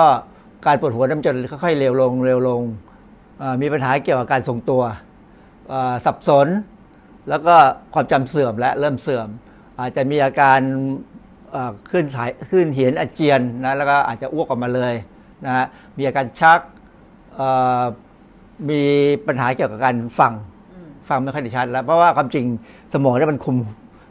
[0.66, 2.62] การปวดหัวน้ำจนค่อยๆเร็วลงเร็วลง
[3.38, 4.82] เอ่อมีปัญหาเกี่ยวกับการทรงตัว
[5.68, 6.48] เอ่อสับสน
[7.28, 7.54] แล้วก็
[7.94, 9.28] ความจำเสื่อมและเริ่มเสื่อม
[9.80, 11.11] อาจจะมีอาการเอ่อ
[11.90, 14.94] ขึ้นสายขึ้นเหียนอาเจียนนะแล้วก็อาจจะอ้วกออกมาเลย
[15.46, 15.66] นะฮะ
[15.98, 16.60] มีอาการชัก
[17.34, 17.48] เอ่
[17.80, 17.82] อ
[18.70, 18.80] มี
[19.26, 20.32] ปัญหาเกี่ยวกับการฟัง
[21.08, 22.44] ฟังไม่ค่อยได้ชัดแล้วเพราะว่าความจริง
[22.94, 23.56] สมองเนี่ยมันคุม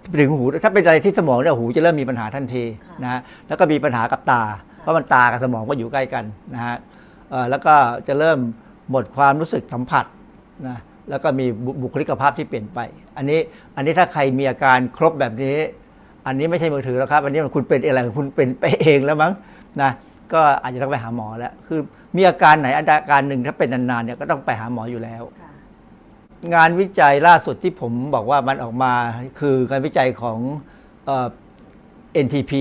[0.09, 2.63] ไปถึงหู ถ้าเป็นอะไรที่สมองเนี่ยหูจะเริ่มมีปัญหาทันที
[3.03, 4.41] นะฮะแล้วก็มีปัญหากับตา
[4.81, 6.23] เพราะมันตากับสมองก็อยู่ใกล้กัน
[6.53, 6.75] นะฮะ
[7.29, 7.73] เอ่อแล้วก็
[8.07, 8.39] จะเริ่ม
[8.89, 10.05] หมดความรู้สึกสัมผัส
[10.67, 10.77] นะ
[11.09, 12.79] แล้วก็มีบุบุคลิกภาพที่เปลี่ยนไป
[13.17, 13.39] อันนี้
[13.75, 15.57] อันนี้ถ้าใครมีอาการครบแบบนี้
[16.27, 19.33] อันนี้ไม่ใช่มือถือแล้วครับ อันนี้มันคุณเป็นอะไรคุณเป็นไปเองแล้วมั้ง
[19.81, 19.91] นะ
[20.33, 21.79] ก็อาจจะต้องไปหาหมอแล้ว คือ
[22.15, 25.23] มีอาการไหนอาการหนึ่งถ้าเป็นนานๆเนี่ยก็ต้องไปหาหมออยู่แล้ว
[26.53, 28.93] งานวิจัยล่าสุดที่ผมบอกว่ามันออกมา
[29.39, 30.39] คือการวิจัยของ
[31.05, 31.27] เอ่อ
[32.25, 32.51] NTP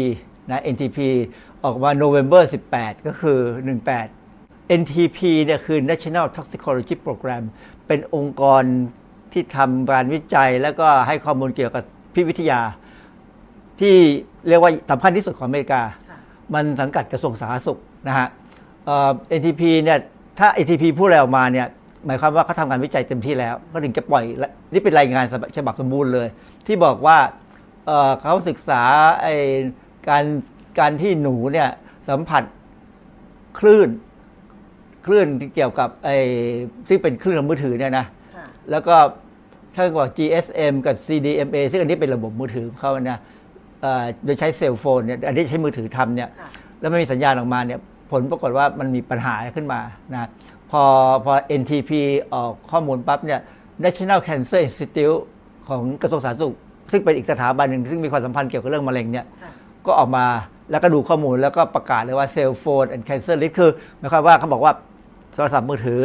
[0.51, 0.99] นะ NTP
[1.65, 2.43] ออกมา November
[2.75, 3.39] 18 ก็คือ
[4.05, 7.43] 18 NTP เนี่ยคือ National Toxicology Program
[7.87, 8.63] เป็นองค์กร
[9.33, 11.85] ที่ทำการวิจัย แล้วก็ให้ข้อมูลเกี่ยวกับ
[12.15, 12.61] พิษวิทยา
[13.81, 13.97] ที่
[14.49, 15.83] เรียกว่าสำคัญที่สุดของอเมริกา
[16.55, 18.26] มันสังกัดกระทรวงสาธารณสุขนะฮะ
[18.87, 19.99] เอ่อ NTP เนี่ย
[20.39, 21.66] ถ้า NTP พูดอะไรออกมาเนี่ย
[22.07, 25.24] หมายความว่าเขาทำงานวิจัยเต็มที่แล้วก็ถึงจะปล่อยและนี่เป็นรายงาน
[25.57, 26.28] ฉบับสมบูรณ์เลย
[26.66, 27.18] ที่บอกว่า
[27.87, 28.83] เอ่อเขาศึกษา
[29.22, 29.35] ไอ้
[30.09, 30.24] การ
[30.78, 31.68] การที่หนูเนี่ย
[32.09, 32.43] สัมผัส
[33.59, 33.89] คลื่น
[35.07, 36.16] คลื่นที่เกี่ยวกับไอ้
[36.89, 38.07] ที่เป็นคลื่นของมือถือเนี่ยนะ
[38.37, 38.97] ค่ะแล้วก็
[39.74, 43.39] ถ้าบอก GSM กับ CDMA ซึ่งอันนี้เป็นระบบมือถือของเขานะเอ่อ
[44.24, 46.49] โดยใช้เซลโฟนเนี่ยอันนี้ใช้มือถือทำเนี่ยค่ะ
[46.81, 49.81] แล้วมันมีสัญญาณออกมาเนี่ยผลปรากฏว่ามันมีปัญหาขึ้นมา
[50.12, 50.28] นะ
[50.70, 50.83] พอ
[51.24, 51.91] พอ NTP
[52.35, 53.41] ออกข้อมูลปั๊บเนี่ย
[53.85, 55.18] National Cancer Institute
[55.68, 56.55] ของกระทรวงสาธารณสุข
[56.93, 59.53] ซึ่งเป็นอีกสถาบันหนึ่งซึ่งมีความสัมพันธ์เกี่ยวกับเรื่องมะเร็งเนี่ยค่ะ
[59.87, 60.24] ก็ออกมา
[60.70, 64.72] แล้วก็ดูข้อมูลแล้วก็ประกาศเลยว่าเซลโฟน and cancer risk คือหมายความว่าเขาบอกว่า
[65.35, 66.03] โทรศัพท์มือถือ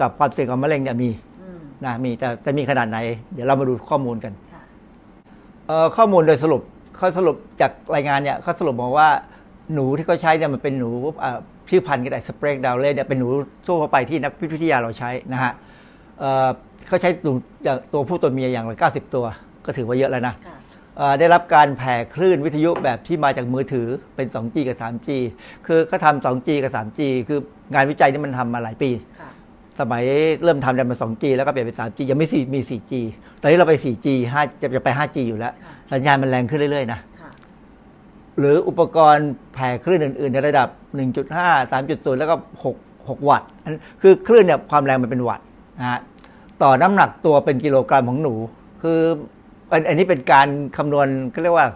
[0.00, 1.10] กับความเสี่ยงของมะเร็งเนี่ยมี
[1.40, 2.98] อืมนะมีแต่แต่มีขนาดไหน
[3.32, 4.62] เดี๋ยวเรามาดูข้อมูลกันค่ะ
[5.66, 6.62] เอ่อข้อมูลโดยสรุป
[6.96, 9.08] เขาสรุปจากรายงานเนี่ยเขาสรุปมาว่า
[9.74, 10.90] หนูที่เขาใช้เนี่ยมันเป็นหนู
[11.20, 11.38] เอ่อ
[11.68, 13.28] ชื่อพันธุ์ก็ได้สเปรกดาวเล่เนี่ยเป็นหนู
[13.66, 15.52] ทั่วไปที่นักพิษวิทยาเราใช้นะฮะ
[16.20, 16.48] เอ่อ
[16.88, 17.32] เขาใช้หนู
[17.64, 19.24] อย่างตัวผู้ตัวเมียอย่างละ90 ตัว
[19.66, 20.56] ก็ถือว่าเยอะแล้วนะค่ะ
[20.96, 23.86] เอ่อได้รับการแผ่คลื่นวิทยุแบบที่มาจากมือถือ
[24.16, 25.08] เป็น 2G กับ 3G
[25.66, 27.40] คือเขาทำ 2G กับ 3G คือ
[27.74, 28.90] งานวิจัยนี่มันทำมาหลายปี
[29.20, 29.30] ค่ะ
[29.80, 30.04] สมัย
[30.42, 32.92] เริ่มทำเนี่ยมัน 2G แล้วก็เปลี่ยนเป็น 3G ยังไม่4มี 4G
[33.40, 37.30] ตอนนี้เราไป 4G 5จะจะไป 5G อยู่แล้วค่ะ สัญญาณมันแรงขึ้นเรื่อยๆนะค่ะ
[38.38, 40.68] หรืออุปกรณ์แผ่คลื่นอื่น ๆ ในระดับ
[41.20, 42.34] 1.5 3.0 แล้วก็
[42.76, 45.46] 6 6 วัตต์อันคือคลื่นเนี่ยความแรงมันเป็นวัตต์
[45.78, 46.00] นะฮะ
[46.62, 48.34] ต่อน้ำหนักตัวเป็นกิโลกรัมของหนู
[48.82, 49.00] คือ
[49.72, 51.66] อันอันนี้เป็นการคำนวณก็เรียกว่า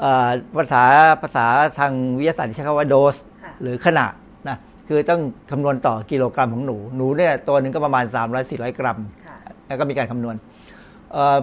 [0.00, 0.82] เอ่อภาษา
[1.22, 1.46] ภาษา
[1.78, 4.12] ทางวิทยาศาสตร์ที่ใช้คำว่าโดสค่ะหรือขนาด
[4.48, 4.56] นะ
[4.88, 8.04] คือต้องคำนวณต่อกิโลกรัมของหนู หนูเนี่ยตัวหนึ่งก็ประมาณ
[8.42, 9.36] 300-400 กรัมค่ะ
[9.66, 10.55] แล้วก็มีการคำนวณเอ่อ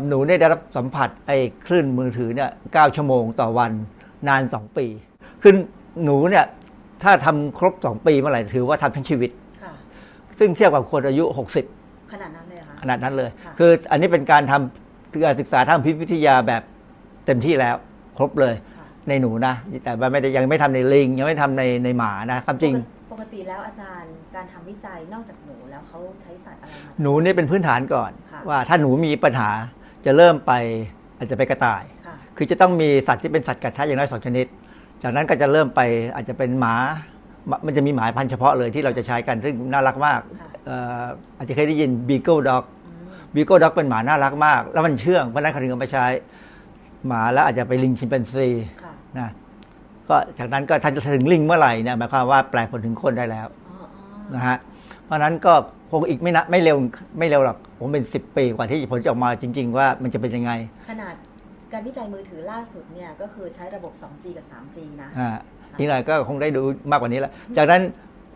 [0.08, 3.72] หนูเนี่ยได้รับสัมผัสไอ้คลื่นมือถือเนี่ยเชั่วโมงต่อวัน
[4.28, 4.86] นาน 2 ปี
[5.42, 5.54] คือ
[6.04, 6.46] หนูเนี่ย
[7.04, 9.32] ถ้าทำครบ 2 ปีเมื่อไหร่ถือว่าทำทั้งชีวิต
[9.64, 9.74] ค่ะ
[10.40, 11.26] ซึ่งเทียบกับคนอายุ
[11.70, 16.62] 60 ขนาดนั้นเลยเหรอคะขนาดนั้นเลยค่ะคืออันนี้เป็นการทำการศึกษาทางพิษวิทยาแบบ
[17.26, 17.76] เต็มที่แล้ว
[18.18, 19.54] ครบเลยค่ะในหนูนะ
[19.84, 29.50] แต่ว่าไม่ได้ยังไม่ทำในลิง ยังไม่ทำในในหมานะ ความจริงป กติแล้วอาจารย์การทำวิจัยนอกจากหนูแล้วเขาใช้สัตว์อะไรมาหนูนี่เป็นพื้นฐานก่อนค่ะว่าถ้าหนูมีปัญหา
[30.06, 30.52] จะเริ่มไป
[31.18, 34.46] อาจจะไปกระต่ายค่ะคือจะต้องมีสัตว์ที่เป็นสัตว์กัดแทะอย่างน้อยสองชนิด
[35.04, 35.82] จากนั้นก็จะเริ่มไป
[36.16, 36.76] อาจจะเป็นหมา
[37.66, 41.06] มันจะมีหมาพันธุ์เฉพาะเลยที่เราจะใช้กันซึ่งน่ารักมากค่ะเอ่อ
[41.38, 43.06] อาจจะเคยได้ยิน Beagle Dog อืม
[43.36, 46.06] Beagle Dog เป็นหมาน่ารักมาก แล้วมันเชื่องเพราะฉะนั้นเขาถึงเอามาใช้
[47.08, 48.48] หมาแล้วอาจจะไปลิงชิมแปนซี
[48.84, 49.30] ค่ะนะ
[50.10, 54.58] ก็จากนั้นก็ถ้าจะถึงลิงเมื่อไหร่เนี่ยหมายความว่าแปลผลถึงคนได้แล้วอ๋ออ๋อนะฮะ
[55.06, 55.54] เพราะฉะนั้นก็
[55.92, 56.78] คงอีกไม่นะไม่เร็ว
[57.20, 60.52] ไม่เร็วหรอกผมเป็น 10 ปีกว่าที่ผลจะออกมาจริง ๆ ว่ามันจะเป็นยังไง
[60.90, 61.14] ขนาด
[61.74, 65.30] การวิจัยมือถือล่าสุดเนี่ยก็คือใช้ระบบ 2G กับ 3G นะอ่า
[65.78, 67.82] ทีหน่อยก็คงได้ดูมากกว่านี้แหละจากนั้น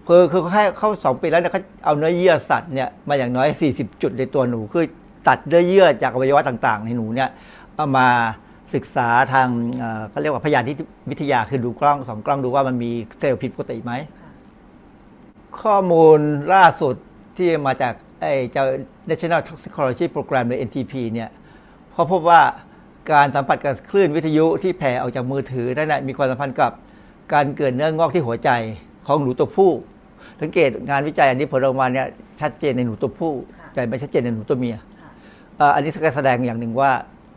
[0.07, 4.85] คือคือเขาให้เข้าสองปีแล้วเนี่ยเขาเอาเนื้อเยื่อสัตว์เนี่ยมาอย่างน้อย 40 จุดในตัวหนูคือ
[5.27, 7.29] ตัดเนื้อเยื่อจากอวัยวะต่าง ๆ ในหนูเนี่ย
[7.75, 8.07] เอามา
[8.75, 9.47] ศึกษาทาง
[9.77, 10.75] เอ่อเขาเรียกว่าพยานที่
[11.11, 14.31] วิทยาคือดูกล้องสองกล้องดูว่ามันมีเซลล์ผิดปกติไหมค่ะ
[15.61, 16.19] ข้อมูล
[16.53, 16.95] ล่าสุด
[17.37, 18.65] ที่มาจากไอ้เจ้า
[19.09, 21.29] National Toxicology Program หรือ NTP เนี่ย
[21.93, 22.41] เขาพบว่า
[23.11, 26.71] การสัมผัสกับคลื่นวิทยุที่แผ่ออกจากมือถือนั่นนะมีความสัมพันธ์กับ
[27.33, 28.49] การเกิดเนื้องอกที่หัวใจ
[29.07, 29.71] ของหนูตัวผู้
[30.41, 32.07] สังเกตงานวิจัยอันนี้ผลออกมาเนี่ย
[32.41, 35.09] ชัดเจนในหนูตัวผู้ค่ะแต่ไม่ชัดเจนในหนูตัวเมียค่ะ
[35.57, 36.91] เอ่ออันนี้ก็แสดงอย่างหนึ่งว่า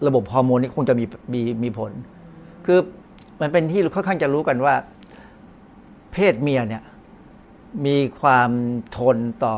[0.07, 1.91] ระบบฮอร์โมนนี่คงจะมีมีมีผล
[2.67, 2.79] คือ
[3.41, 4.75] มันเป็นที่ค่อนข้างจะรู้กันว่า
[6.13, 6.83] เพศเมียเนี่ย
[7.87, 8.51] มีความ
[8.97, 9.55] ทนต่อ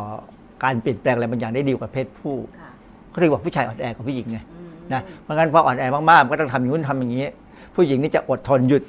[0.63, 2.71] การเปลี่ยนแปลงอะไรบางอย่างได้ดีกว่าเพศผู้ค่ะ
[3.11, 7.27] เขาถึงบอกผู้ชายอ่อนแอกว่าผู้หญิงไงอืมนะเพราะงั้นพออ่อนแอมากๆมันก็ต้องทำอย่างนู้นทำอย่างนี้
[7.75, 8.83] ผู้หญิงนี่จะอดทนหยุด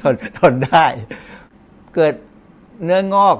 [0.00, 0.86] ทนทนได้
[1.94, 2.14] เกิด
[2.84, 3.36] เนื้องอก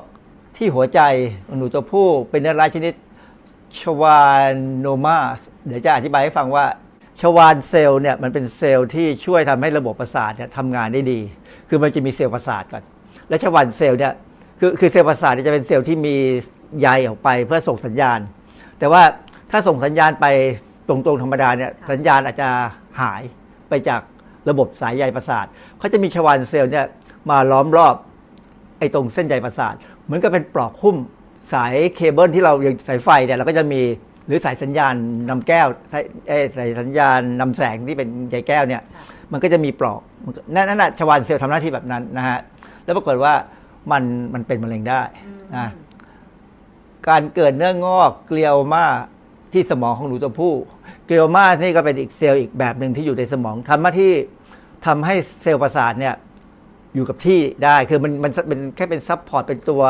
[0.57, 1.01] ที่หัวใจ
[1.47, 2.95] ของหนูตัวผู้เป็นเนื้อร้ายชนิด
[3.81, 6.65] ชวานโนมาสเดี๋ยวจะอธิบายให้ฟังว่า
[7.21, 11.21] ชวานเซลล์เนี่ยมันเป็นเซลล์ที่ช่วยทำให้ระบบประสาทเนี่ยทำงานได้ดี
[11.69, 12.83] คือมันจะมีเซลล์ประสาทก่อน
[13.29, 14.13] และ Schwann cell เนี่ย
[14.61, 16.17] คือคือเซลล์ประสาทเนี่ยจะเป็นเซลล์ที่มี
[16.81, 18.19] ใยออกไปเพื่อส่งสัญญาณ
[18.79, 19.03] แต่ว่า
[19.51, 20.27] ถ้าส่งสัญญาณไป
[20.89, 22.49] ตรงๆธรรมดาเนี่ยสัญญาณอาจจะ
[23.01, 23.23] หาย
[23.69, 24.01] ไปจาก
[24.49, 25.47] ระบบสายใยประสาท
[25.79, 26.87] เขาจะมี Schwann cell เนี่ย
[27.31, 27.95] มาล้อมรอบ
[28.79, 30.97] ไอ้ตรงเส้นใยประสาท เหมือนกับเป็นปลอกหุ้ม
[31.53, 33.83] สายเคเบิลที่เราอย่างสายไฟเนี่ยเราก็จะมี
[34.27, 34.95] หรือสายสัญญาณ
[35.31, 42.39] นำแก้วสายเอ้ยสายสัญญาณนำแสงที่เป็นใยแก้วเนี่ยค่ะมันก็จะมีปลอกมันก็นั่นนั่นน่ะ Schwann cell ทำหน้าที่แบบนั้นนะฮะ
[42.85, 43.35] แล้วปรากฏว่า
[43.93, 44.03] มัน
[44.35, 45.69] มันเป็นมะเร็งได้อืมนะ
[47.09, 48.85] การเกิดเนื้องอก glioma
[49.53, 50.55] ที่สมองของหนูตัวผู้
[51.07, 54.13] glioma นี่ก็เป็นอีกเซลล์อีกแบบหนึ่งที่อยู่ในสมองทำหน้าที่
[54.87, 56.15] ทำให้เซลล์ประสาทเนี่ย
[56.95, 59.83] อยู่กับที่ได้คือมันมันเป็นแค่เป็น support เป็นตัว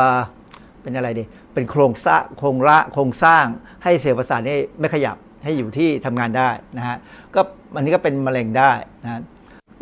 [0.83, 1.25] เป็นอะไรดี
[1.55, 3.45] เป็นโครงสร้างโครงละโครงสร้าง
[3.85, 6.97] ให้เซลล์ประสาทนี่ไม่ขยับให้อยู่ที่ทำงานได้นะฮะ
[7.35, 7.41] ก็
[7.77, 9.21] อันนี้ก็เป็นมะเร็งได้นะ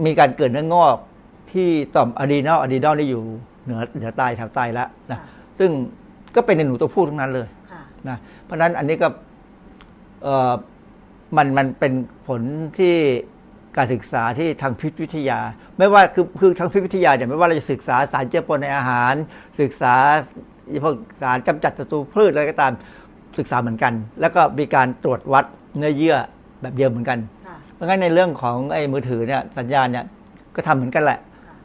[0.06, 0.96] มีการเกิดเนื้องอก
[1.52, 3.22] ที่ต่อมอะดีนอลอะดีนอลนี่อยู่
[3.64, 5.18] เหนือเหนือไตแถวไตแล้วนะ
[5.58, 5.70] ซึ่ง
[6.34, 7.48] ก็เป็นในหนูตัวผู้ทั้งนั้นเลย
[8.08, 9.08] นะเพราะฉะนั้นอันนี้ก็
[10.22, 10.52] เออ
[11.36, 11.92] มันมันเป็น
[12.26, 12.40] ผล
[12.78, 12.94] ที่
[13.76, 15.38] การศึกษาที่ทางพิษวิทยา
[15.78, 19.14] ไม่ว่าคือคือทางพิษวิทยาเนี่ยไม่ว่าเราจะศึกษาสารเจือปนในอาหาร
[19.60, 19.94] ศึกษา
[20.84, 22.72] พวกสารกำจัดศัตรูพืชอะไรก็ตาม
[23.38, 25.44] ศึกษาเหมือนกัน แล้วก็มีการตรวจวัด
[25.76, 26.16] เนื้อเยื่อ
[26.62, 27.18] แบบเดียวเหมือนกัน
[27.74, 30.04] เพราะงั้นในเรื่องของไอ้มือถือเนี่ยสัญญาณเนี่ย
[30.54, 31.18] ก็ทำเหมือนกันแหละ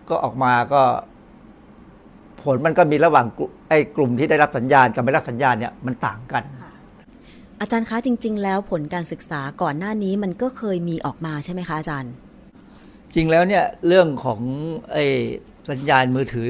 [0.09, 0.81] ก็ออกมาก็
[2.43, 3.25] ผลมันก็มีระหว่าง
[3.69, 6.43] ไอ้กลุ่มที่ได้รับสัญญาณกับไม่รับสัญญาณเนี่ยมันต่างกัน
[7.59, 12.13] อาจารย์คะจริง ๆ แล้วผลการศึกษาก่อนหน้านี้มันก็เคยมีออกมาใช่ไหมคะอาจารย์
[13.15, 14.39] จริงแล้วเนี่ยเรื่องของ
[14.93, 15.05] ไอ้
[15.69, 16.49] สัญญาณมือถือ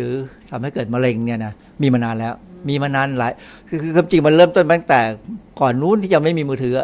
[0.50, 2.34] ทำให้เกิดมะเร็งเนี่ยนะมีมานานแล้ว
[2.68, 3.34] มีมานานหลาย
[3.68, 5.00] คือคือความจริงมันเริ่มต้นตั้งแต่
[5.60, 6.76] ก่อนนู้นที่ยังไม่มีมือถือ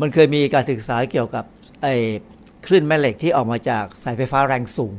[0.00, 1.44] มันเคยมีการศึกษาเกี่ยวกับ
[1.82, 1.94] ไอ้
[2.66, 4.94] คลื่นแม่เหล็กที่ออกมาจากสายไฟฟ้าแรงสูง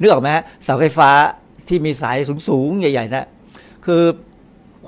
[0.00, 1.10] นึกออกไหมฮะเสาไฟฟ้า
[1.68, 2.16] ที่มีสาย
[2.48, 3.26] สูงๆใหญ่ๆนะ
[3.86, 4.02] คือ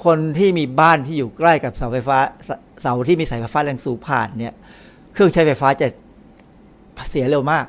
[0.05, 2.19] คนที่มีบ้านที่อยู่ใกล้กับเสาไฟฟ้า
[2.83, 4.55] เสาที่มีสายไฟฟ้าแรงสูงผ่านเนี่ย
[5.13, 5.89] เครื่องใช้ไฟฟ้าจะ
[7.11, 7.67] เสียเร็วมาก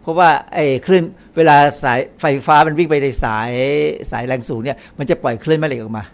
[0.00, 1.04] เพราะว่าไอ้คลื่น
[1.36, 3.50] เวลาสายไฟฟ้ามันวิ่งไปในสาย
[4.10, 6.04] สายแรงสูงเนี่ย มันจะปล่อยคลื่นแม่เหล็กออกมา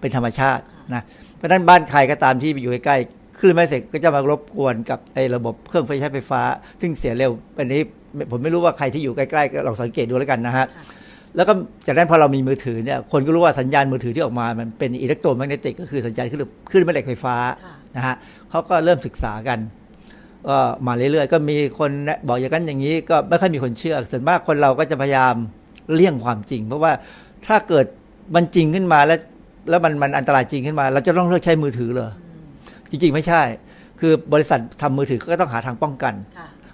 [0.00, 0.62] เป็นธรรมชาติ
[0.94, 1.02] นะ
[1.36, 6.42] เพราะฉะนั้นบ้านใครก็ตามที่อยู่ใกล้ๆคลื่นแม่เหล็กก็จะมารบกวนกับไอ้ระบบเครื่องไฟใช้ไฟฟ้า
[6.80, 7.80] ซึ่งเสียเร็วอันนี้
[8.30, 10.66] ผมไม่รู้ว่าใครที่อยู่ใกล้ๆก็ลองสังเกตดูแล้วกันนะฮะ
[11.36, 11.52] แล้วก็
[11.86, 16.40] จากนั้นพอเรามีมือถือเนี่ยคนก็รู้ว่าสัญญาณมือถือที่ออกมามันเป็นอิเล็กโทรแมกเนติกก็คือสัญญาณคลื่น
[16.70, 17.36] คลื่นแม่เหล็กไฟฟ้า
[17.96, 18.14] นะฮะ
[18.50, 19.58] เขาก็เริ่มศึกษากัน
[20.48, 21.90] ก็มาเรื่อยๆ ก็มีคน
[22.28, 25.34] บอกอย่างนั้นอย่างนี้ก็ไม่ค่อยมีคนเชื่อส่วนมากคนเราก็จะพยายาม
[25.94, 26.92] เลี่ยงความจริง เพราะว่า
[27.46, 27.86] ถ้าเกิด
[28.34, 29.18] มันจริงขึ้นมาแล้ว
[29.70, 32.10] แล้วมันมันอันตรายจริงขึ้นมา เราจะต้องเลิกใช้มือถือเลย
[32.90, 33.42] จริง ๆ ไม่ใช่
[34.00, 36.14] คือบริษัททำมือถือก็ต้องหาทางป้องกัน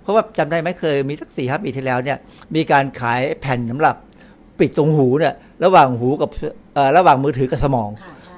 [0.03, 2.19] เพราะว่าจำได้ไหมเคยมีสักสี่ห้าปีที่แล้วเนี่ย
[2.55, 3.97] มีการขายแผ่นสาหรับ
[4.59, 5.35] ปิดตรงหูเนี่ย
[5.65, 6.31] ระหว่างหูกับ
[6.97, 7.91] ระหว่างมือถือกับสมอง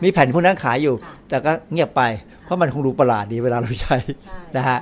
[0.03, 0.95] มีแผ่นพวกนั้นขายอยู่
[1.29, 2.03] แต่ก็เงียบไป
[2.45, 3.97] เพราะมันคงดูประหลาดดีเวลาเราใช้
[4.57, 4.79] นะฮะ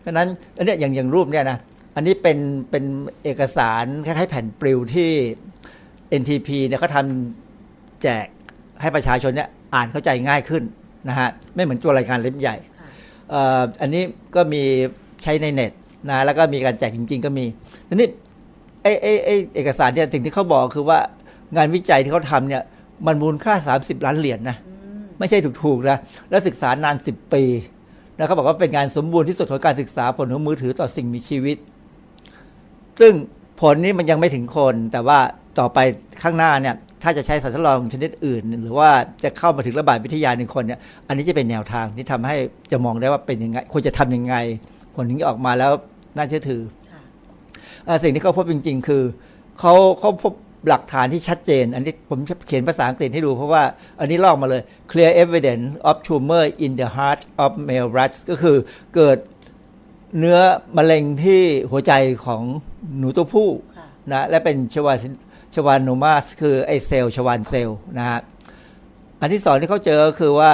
[0.00, 1.58] เพราะนั้นอันนี้อย่างอย่างรูปเนี่ยนะ
[1.96, 2.38] อันนี้เป็น
[2.70, 2.84] เป็น
[3.24, 5.10] เอกสารคล้ายๆแผ่นปลิวที่
[6.20, 8.26] NTP เนี่ยเขาทำแจก
[8.80, 10.62] ให้ประชาชนเนี่ยอ่านเข้าใจง่ายขึ้น
[11.08, 12.56] นะฮะไม่เหมือนตัวรายการเล่มใหญ่
[13.80, 14.02] อันนี้
[14.36, 14.62] ก็มี
[15.22, 15.72] ใช้ในเน็ต
[16.08, 17.44] นะแล้วก็มีการแจกจริง ๆ ก็มี
[17.88, 18.08] ทีนี้
[18.82, 20.98] ไอ้ไอ้ไอ้เอกสารเนี่ยสิ่งที่เขาบอกคือว่า
[21.56, 22.62] งานวิจัยที่เขาทำเนี่ย
[23.06, 24.56] มันมูลค่า 30 ล้านเหรียญนนะ
[25.18, 25.98] ไม่ใช่ถูกๆนะ
[26.30, 27.42] แล้วศึกษานาน 10 ปี
[28.16, 31.56] นะเขาบอกว่าเป็นงานสมบูรณ์ที่สุดของการศึกษาผลของมือถือต่อสิ่งมีชีวิต
[33.00, 33.12] ซึ่ง
[33.60, 35.18] ผลนี้มันยังไม่ถึงคน แต่ว่า
[35.58, 35.78] ต่อไป
[36.22, 38.90] ข้างหน้าเนี่ย ถ้าจะใช้สารทดลองชนิดอื่น หรือว่า
[39.24, 42.36] จะเข้ามาถึงระบาดวิทยาในคนเนี่ย อันนี้จะเป็นแนวทางที่ทำให้
[42.72, 44.34] จะมองได้ว่าเป็นยังไงควรจะทํำยังไง
[44.94, 45.72] ผลถึงออกมาแล้ว
[46.16, 46.62] น่าเชื่อถือ
[48.02, 49.02] สิ่งที่เขาพบจริง ๆ คือ
[49.58, 50.32] เขาเขาพบ
[50.68, 53.62] หลักฐานที่ชัดเจน อันนี้ผมเขียนภาษาอังกฤษให้ดูเพราะว่า
[54.00, 58.56] อันนี้ลอกมาเลย clear evidence of tumor in the heart of male rats ก็คือ
[58.94, 59.18] เกิด
[60.18, 60.38] เนื้อ
[60.76, 61.92] มะเร็งที่หัวใจ
[62.26, 62.42] ของ
[62.98, 63.48] หนูตัวผู้
[64.12, 64.98] นะและเป็นชวาน
[65.54, 68.20] ชวานโนมาสคือไอเซลล์ชวานเซลล์นะฮะ
[69.20, 70.50] อันที่สองที่เขาเจอคือว่า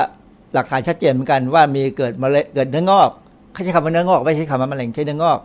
[0.54, 3.10] หลักฐานชัดเจนเหมือนกันว่ามีเกิดมะเร็งเกิดเนื้องอก
[3.52, 5.38] เขาใช้คำว่าเนื้องอก ไม่ใช่คำว่ามะเร็งใช้เนื้องอก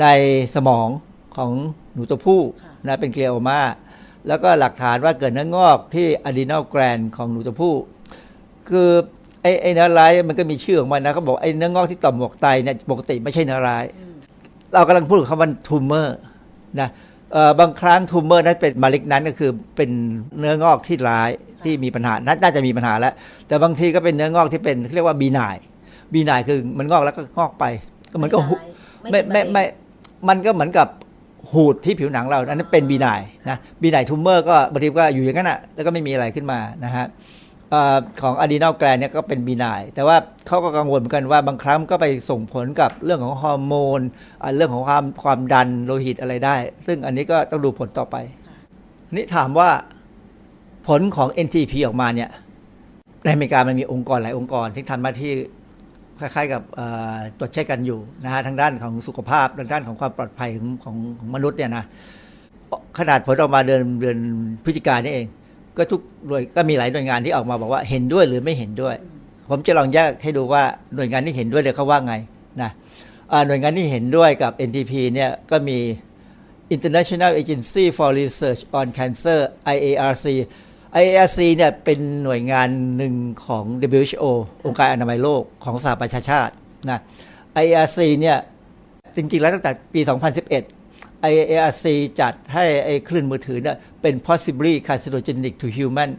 [0.00, 0.06] ใน
[0.54, 0.88] สมอง
[1.36, 1.50] ของ
[1.94, 2.40] หนูตัวผู้
[2.86, 3.60] นะเป็น glioma
[4.28, 7.74] แล้วก็หลักฐานว่าเกิดเนื้องอกที่ adrenal gland ของหนูตัวผู้
[8.68, 8.90] คือ
[9.42, 13.84] ไอ้ไอ้เนื้อร้ายมันก็มีชื่อของมันนะเขาบอกไอ้เนื้องอกที่ต่อมหมวกไตเนี่ยปกติไม่ใช่เนื้อร้าย
[14.74, 16.16] เรากำลังพูดถึงคำว่า tumor
[16.80, 16.88] นะ
[17.60, 19.90] บางครั้ง tumor นั้นเป็น malignant ก็คือเป็น
[20.38, 21.30] เนื้องอกที่ร้าย
[21.64, 23.14] ที่มีปัญหาน่าจะมีปัญหาแล้ว
[23.46, 27.64] แต่บางทีก็เป็นเนื้องอกที่เป็นเรียกว่า benign benign คือมันงอกแล้วก็งอกไป
[28.10, 28.38] ก็เหมือนกับ
[29.10, 29.64] ไม่ไม่ไม่
[30.28, 30.88] มันก็เหมือนกับ
[31.52, 37.06] หูดที่ผิวหนังเราอันนั้นเป็น benign นะ benign tumor ก็บางทีก็อยู่อย่างนั้นอะแล้วก็ไม่มีอะไรขึ้นมานะฮะ
[38.22, 40.16] ของ adrenal gland เนี่ยก็เป็น benign แต่ว่า
[40.46, 44.00] เขาก็กังวลเหมือนกันว่าบางครั้งก็ไปส่งผลกับเรื่องของฮอร์โมน
[44.56, 46.56] เรื่องของความความดันโลหิตอะไรได้
[46.86, 48.16] ซึ่งอันนี้ก็ต้องดูผลต่อไป
[49.14, 49.68] นี่ถามว่า
[50.88, 52.30] ผลของ NTP ออกมาเนี่ย
[53.24, 55.32] ในอเมริกามันมีองค์กรหลายองค์กรที่ทำหน้าที่
[56.20, 56.62] คล้ายๆกับ
[57.38, 61.84] ตรวจเช็คกันอยู่นะฮะทางด้านของสุขภาพทางด้านของความปลอดภัยของของของมนุษย์เนี่ยนะ
[62.98, 64.18] ขนาดผลออกมาเดือนเดือน
[64.64, 65.26] พฤศจิกายนนี่เอง
[65.76, 68.94] ก็ทุกหน่วยก็มีหลายหน่วยงานที่ออกมาบอกว่าเห็นด้วยหรือไม่เห็นด้วย
[69.50, 70.62] ผมจะลองแยกให้ดูว่า
[70.94, 72.14] หน่วยงานที่เห็นด้วยเดี๋ยวเขาว่าไง
[72.62, 72.70] นะ
[73.46, 75.78] หน่วยงานที่เห็นด้วยกับ NTP เนี่ยก็มี
[76.74, 79.40] International Agency for Research on Cancer
[79.74, 80.26] IARC
[81.02, 83.14] IARC เนี่ยเป็นหน่วยงานหนึ่ง
[83.46, 83.64] ของ
[84.00, 84.24] WHO
[84.66, 86.52] องค์การอนามัยโลกของสหประชาชาติ
[86.90, 86.98] นะ
[87.64, 88.38] IARC เนี่ย
[89.16, 90.00] จริงๆแล้วตั้งแต่ปี
[90.64, 91.84] 2011 IARC
[92.20, 96.10] จัดให้ไอ้คลื่นมือถือเนี่ย เป็น possibly carcinogenic to human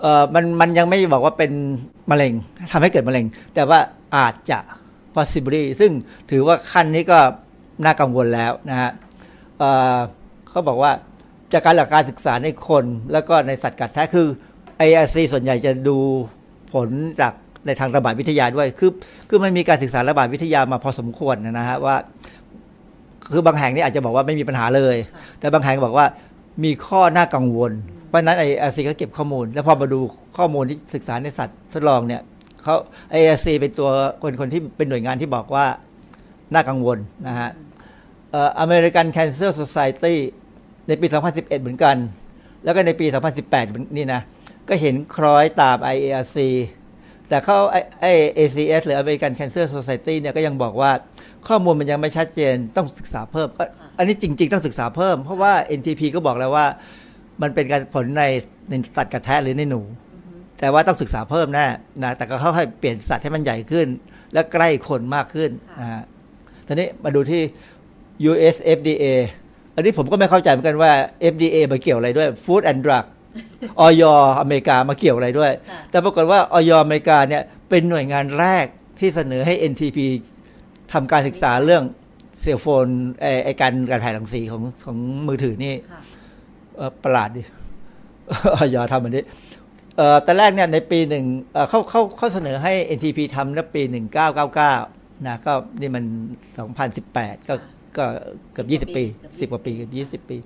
[0.00, 1.52] เอ่อมันมันยังไม่บอกว่าเป็น
[2.10, 2.32] มะเร็ง
[2.72, 3.24] ทำให้เกิดมะเร็ง
[3.54, 3.78] แต่ว่า
[4.16, 4.58] อาจจะ
[5.16, 5.92] possibly ซึ่ง
[6.30, 7.18] ถือว่าขั้นนี้ก็
[7.84, 8.90] น่ากังวลแล้วนะฮะ
[9.58, 9.96] เอ่อ
[10.50, 10.92] เขาบอกว่า
[11.52, 14.28] จากการหลักการศึกษาในคนแล้วก็ในสัตว์กัดแท้คือ
[14.88, 15.98] IRC ส่วนใหญ่จะดู
[16.72, 16.88] ผล
[17.20, 17.32] จาก
[17.66, 18.90] ในทางระบาดวิทยาด้วย คือ
[19.28, 21.96] คือมันมีการศึกษาระบาดวิทยามาพอสมควรนะฮะว่า
[23.32, 24.96] คือบางแห่งนี่อาจจะบอกว่าไม่มีปัญหาเลย
[25.40, 26.06] แต่บางแห่งบอกว่า
[26.64, 27.72] มีข้อน่ากังวล
[28.08, 30.00] เพราะนั้น IARC ก็เก็บข้อมูล แล้วพอมาดู
[30.36, 32.22] ข้อมูลที่ศึกษาในสัตว์ทดลองเนี่ย
[32.62, 32.74] เขา
[33.10, 33.90] IARC เป็นตัว
[34.22, 35.66] คนคนที่เป็นหน่วยงานที่บอกว่า
[36.54, 37.50] น่ากังวลนะฮะ
[38.60, 40.18] อเมริกันแคนเซอร์ s o ซตี้
[40.88, 41.96] ในปี 2011 เหมือนกัน
[42.64, 43.06] แล้วก็ในปี
[43.50, 44.22] 2018 นี่นะ
[44.68, 46.36] ก็เห็นคล้อยตาม IARC
[47.28, 48.06] แต่เขาไอไอ
[48.38, 50.90] ACS หรือ American Cancer Society เนี่ยก็ยังบอกว่า
[51.48, 53.48] ข้อมูลมันยังไม่ชัดเจนต้องศึกษาเพิ่ม
[53.98, 56.66] อันนี้จริง ๆ ต้องศึกษาเพิ่ม เพราะว่า NTP ก็บอกแล้วว่า
[57.42, 58.24] มันเป็นการผลใน
[58.68, 59.80] ในสัตว์กระแทะหรือในหนู
[60.58, 61.66] แต่ว่าต้องศึกษาเพิ่มแน่
[62.04, 63.86] นะแต่ก็เขาให้เปลี่ยนสัตว์ให้มันใหญ่ขึ้น
[64.32, 66.02] และใกล้คนมากขึ้นนะฮะ
[66.66, 67.42] ทีนี้มาดูที่
[68.30, 69.04] US FDA
[69.74, 70.92] อันนี้ผมก็ไม่เข้าใจเหมือนกันว่า
[71.32, 73.04] FDA มาเกี่ยวอะไรด้วย Food and Drug
[73.80, 74.02] ออย
[74.40, 75.52] อเมริกามาเกี่ยวอะไรด้วย
[75.90, 78.66] แต่ปรากฏว่าออยอเมริกาเนี่ยเป็นหน่วยงานแรก
[78.98, 79.98] ที่เสนอให้ NTP
[80.92, 81.84] ทำการศึกษาเรื่อง
[82.42, 82.86] เซลโฟน
[83.44, 84.96] ไอการการถ่ายรังสีของของ
[85.28, 85.74] มือถือนี่
[87.04, 87.42] ประหลาดดิ
[88.54, 89.24] ออยอทำอันนี้
[90.24, 91.24] แต่แรกเนี่ยในปีหนึ่ง
[91.68, 94.74] เขาเขาเขาเสนอให้ NTP ทำในปีหนึ่งเก้าเก้าเก้า
[95.26, 96.04] นะก็นี่มัน
[96.58, 97.54] สองพันสิบแปดก็
[97.98, 98.04] ก็
[98.52, 99.04] เกือบยี่สิบปี
[99.40, 100.36] สิบกว่าปีเกือบยี่สิบปี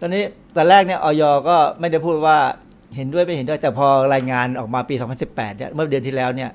[0.00, 2.38] ตอนนี้แต่แรกเนี่ยออยก็ไม่ได้พูดว่า
[2.96, 4.94] เห็นด้วยไม่เห็นด้วย แต่พอรายงานออกมาปี
[5.26, 6.50] 2018 เนี่ยเมื่อเดือนที่แล้วเนี่ย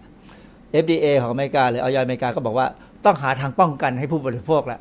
[0.83, 2.67] FDA ของอเมริกาหรือออยอเมริกาก็บอกว่า
[3.05, 4.79] ต้องหาทางป้องกันให้ผู้บริโภคแล้ว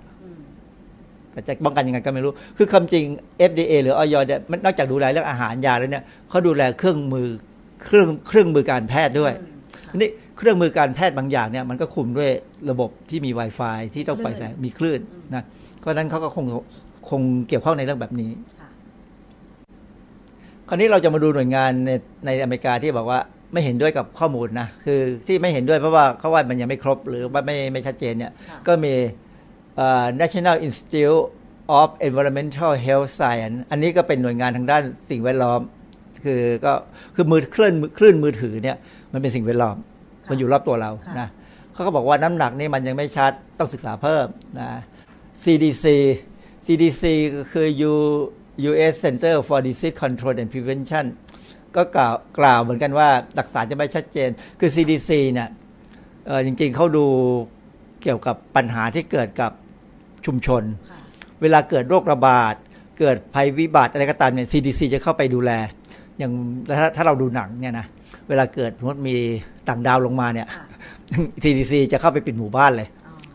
[1.32, 3.05] แต่จะป้องกันยังไงก็ไม่รู้ คือคำจริง
[3.51, 7.28] FDA หรือออยเนี่ยนอกจากดูแลเรื่องอาหารยาแล้วเนี่ยเขาดูแลเครื่องมือ
[7.84, 9.32] เครื่องเครื่องมือการแพทย์ด้วย
[9.97, 12.30] นี่เครื่องมือการแพทย์บางอย่างเนี่ยมันก็คุมด้วย
[12.70, 15.01] ระบบที่มี Wi-Fi ที่ต้องปล่อยแสงมีคลื่น
[15.34, 15.45] นะ
[15.78, 16.45] เพราะนั้นเขาก็คง
[17.11, 18.30] คงเกี่ยวข้องในเรื่องแบบนี้
[20.68, 21.91] คราวนี้เราจะมาดูหน่วยงานใน
[22.26, 23.20] ในอเมริกาที่บอกว่า
[23.53, 28.32] ไม่เห็นด้วยกับข้อมูลนะ คือที่ไม่เห็นด้วยเพราะว่าเขาว่ามันยังไม่ครบหรือว่าไม่ไม่ชัดเจนเนี่ย
[28.66, 28.94] ก็มี
[30.20, 31.22] National Institute
[31.80, 35.61] of Environmental Health Science อันนี้ก็เป็นหน่วยงานทางด้านสิ่งแวดล้อม
[36.24, 36.72] คือก็
[37.14, 38.76] คือมือคลื่นคลื่นมือถือเนี่ย
[39.12, 39.76] มันเป็นสิ่งแวดล้อม
[40.30, 40.90] มันอยู่รอบตัวเรา
[41.20, 41.28] นะ
[41.72, 44.26] เขาก็บอกว่าน้ำหนักนี่มันยังไม่ชัดต้องศึกษาเพิ่ม
[44.61, 44.70] นะ
[45.42, 45.84] CDC
[46.66, 47.05] CDC
[47.36, 47.66] ก็คือ
[48.68, 48.94] U.S.
[49.05, 51.07] Center for Disease Control and Prevention
[51.76, 54.28] ก็กล่าวกล่าวเหมือนกันว่าหลักฐานจะไม่ชัดเจน
[54.60, 55.48] คือ CDC เนี่ย
[56.46, 57.06] จริงๆเขาดู
[58.02, 59.52] เกี่ยวกับปัญหาที่เกิดกับ
[60.26, 60.62] ชุมชน
[61.42, 62.54] เวลาเกิดโรคระบาด
[62.98, 65.50] เกิดภัยวิบัติอะไรก็ตามเนี่ย CDC จะเข้าไปดูแล
[66.18, 66.32] อย่าง
[66.78, 67.86] ถ้าถ้าเราดูหนังเนี่ยนะ
[68.28, 69.14] เวลาเกิดมดมี
[69.68, 70.46] ต่างดาวลงมาเนี่ย
[71.42, 72.88] CDC จะเข้าไปปิดหมู่บ้านเลย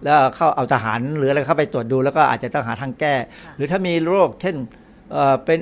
[0.04, 3.14] แล้วเข้าเอาทหารหรืออะไรเข้าไปตรวจดูแล้วก็อาจจะต้องหาทางแก้
[3.56, 4.56] หรือถ้ามีโรคเช่น
[5.46, 5.60] เป็น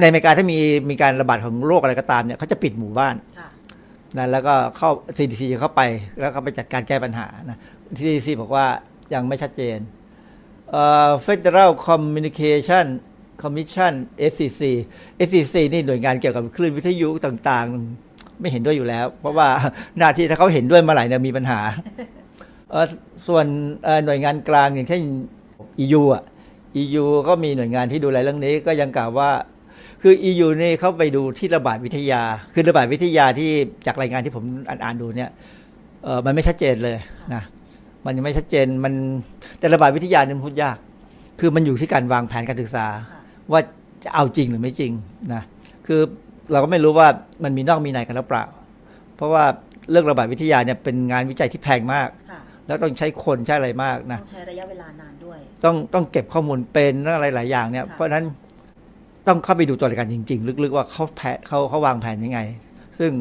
[0.00, 0.58] นอเมริกาถ้ามี
[0.90, 3.14] มีการระบาดของโรคอะไรก็ตามเนี่ยเขาจะปิดหมู่บ้าน
[4.18, 5.82] นะแล้วก็เข้า CDC จะเข้าไป
[6.20, 7.58] แล้วก็ไปจัดการแก้ปัญหานะ
[7.98, 8.66] CDC บอกว่า
[9.14, 9.78] ยังไม่ชัดเจน
[11.26, 12.86] Federal Communication
[13.42, 13.92] Commission
[14.30, 14.62] FCC
[15.26, 19.48] FCC นี่หน่วยงานเกี่ยวกับคลื่นวิทยุต่างๆ ไม่เห็นด้วยอยู่แล้ว เพราะว่า
[19.98, 21.60] หน้าที่ถ้าเขาเห็นด้วยเมื่อไหร่เนี่ยมีปัญหา
[23.26, 23.46] ส่วน
[24.04, 25.02] หน่วยงานกลางอย่างเช่น
[25.84, 26.22] EU อะ
[26.82, 29.30] EU ก็มีหน่วยงานที่ดูแลเรื่องนี้ก็ยังกล่าวว่า
[30.02, 32.22] คือ EU นี่เขาไปดูที่ระบาดวิทยา
[32.54, 33.50] คือระบาดวิทยาที่
[33.86, 35.30] จากรายงานที่ผมอ่านดูเนี่ย
[36.04, 36.98] เออมันไม่ชัดเจนเลย
[37.34, 37.42] นะ
[38.04, 38.94] มันยังไม่ชัดเจนมัน
[39.58, 40.76] แต่ระบาดวิทยาเนี่ยพูดยาก
[41.40, 42.86] คือมันอยู่ที่การวางแผนการศึกษา
[43.52, 43.60] ว่า
[44.04, 44.92] จะเอาจริงหรือไม่จริง
[45.34, 45.42] นะ
[45.86, 46.00] คือ
[46.52, 47.08] เราก็ไม่รู้ว่า
[47.44, 48.44] มันมีนอกมีในกันหรือเปล่า
[49.16, 49.44] เพราะว่า
[49.90, 52.08] เรื่องระบาดวิทยาเนี่ยเป็นงานวิจัยที่แพงมาก
[52.66, 58.24] แล้วต้องใช้คนใช้อะไรมากนะต้องใช้ระยะเวลานานด้วย ต้องต้องเก็บข้อมูลเป็นอะไรหลายอย่างเนี่ยเพราะนั้น
[59.28, 62.40] ต้องเข้าไปดูตัวการจริง ๆ ลึก ๆ ว่าเขาแผนเขาเขาวางแผนยังไง
[62.98, 63.12] ซึ่ง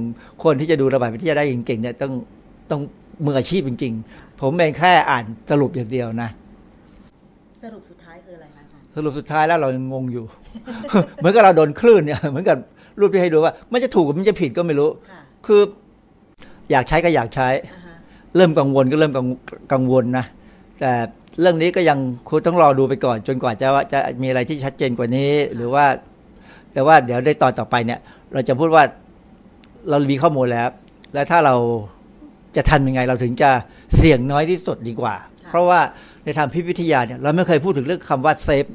[0.44, 2.12] คนที่จะดูระบาดวิทยาได้เก่งๆเนี่ยต้อง
[2.72, 2.82] ต้อง
[3.26, 6.30] มืออาชีพจริง ๆ ผมเองแค่อ่านสรุปอย่างเดียวนะ
[7.64, 8.64] สรุปสุดท้ายคืออะไรคะ
[8.96, 10.26] สรุปสุดท้ายแล้วเรายังงงอยู่
[11.18, 12.58] เหมือนกับเราโดนคลื่นเนี่ยเหมือนกับ
[13.00, 14.90] รูปที่ให้ดูว่า มันจะถูกมันจะผิดก็ไม่รู้
[15.48, 15.62] คือ
[16.72, 17.48] อยากใช้ก็อยากใช้
[18.36, 19.14] เริ่มกังวลก็เริ่ม
[19.74, 20.26] กังวลนะ
[20.80, 20.94] แต่
[21.42, 21.98] เรื่องนี้ก็ยัง
[22.30, 25.86] คุณต้องรอดูไปก่อน จนกว่าจะจะมีอะไรที่ชัดเจนกว่านี้ หรือว่า
[26.74, 28.00] แต่ว่าเดี๋ยวในตอนต่อไปเนี่ย
[28.34, 28.84] เราจะพูดว่า
[29.90, 30.70] เรามีข้อมูลแล้ว
[31.14, 31.56] และถ้าเรา
[32.56, 33.50] จะทำยังไงเราถึงจะ
[33.98, 35.16] เสี่ยงน้อยที่สุดดีกว่า
[35.50, 35.80] เพราะว่า
[36.26, 38.66] ในทางพิษวิทยาเนี่ยเราไม่เคยพูดถึงเรื่องคำว่า safe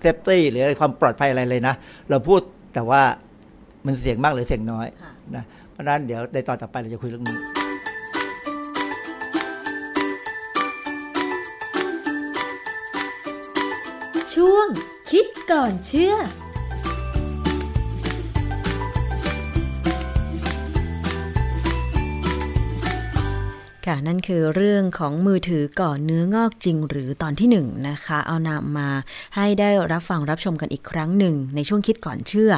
[0.00, 1.74] safety หรืออะไรความปลอดภัยอะไรเลยนะ
[2.10, 2.40] เราพูด
[2.74, 3.02] แต่ว่า
[3.86, 4.86] มันเสี่ยงมากหรือเสี่ยงน้อย
[5.36, 7.61] นะเพราะฉะนั้นเดี๋ยวในตอนต่อไปเราจะคุยเรื่องนี้
[15.52, 16.14] ก่อนเชื่อ
[23.86, 27.56] ค่ะ นั่นคือเรื่องของมือถือก่อเนื้องอกจริงหรือตอนที่1น
[27.88, 28.88] นะคะ เอานำมา
[29.36, 32.52] ให้ได้รับฟังรับชมกันอีกครั้งหนึ่ง ในช่วงคิดก่อนเชื่อ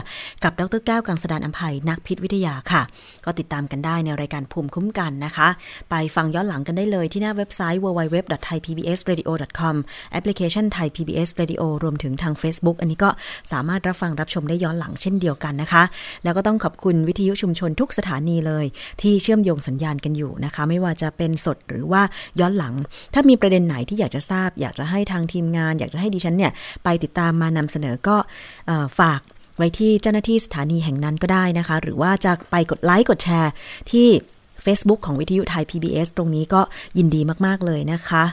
[0.45, 2.83] กับดรแก้วกังสดานอัมภัยนักพิษวิทยาค่ะ
[3.25, 5.49] ก็ติดตามกันได้ในรายการภูมิคุ้มกันนะคะ
[5.91, 9.75] ไปฟังย้อนหลังกันได้เลยที่หน้าเว็บไซต์ www.thaipbsradio.com
[10.13, 13.11] แอปพลิเคชัน Thai PBS Radio รวมถึงทาง Facebook อันนี้ก็
[13.53, 15.83] สามารถรับฟังรับชมได้ย้อนหลังเช่นเดียวกันนะคะ
[16.25, 18.65] แล้วก็ต้องขอบคุณวิทยุชุมชนทุกสถานีเลย
[19.01, 22.03] ที่เชื่อมโยงสัญญาณกันอยู่นะคะ ไม่ว่าจะเป็นสดหรือว่า
[22.41, 22.75] ย้อนหลัง
[23.15, 26.53] ถ้ามีประเด็นไหนที่อยากจะทราบ อยากจะให้ทางทีมงาน อยากจะให้ดิฉันเนี่ย
[26.85, 28.17] ไปติดตามมานำเสนอก็
[29.01, 29.21] ฝาก
[29.57, 33.53] ไว้ที่เจ้าหน้าที่สถานีแห่งนั้นก็ได้นะคะ หรือว่าจะไปกดไลค์กดแชร์
[33.93, 34.09] ที่
[34.65, 36.61] Facebook ของวิทยุไทย PBS ตรงนี้ก็
[36.99, 38.25] ยินดีมาก ๆ เลยนะคะ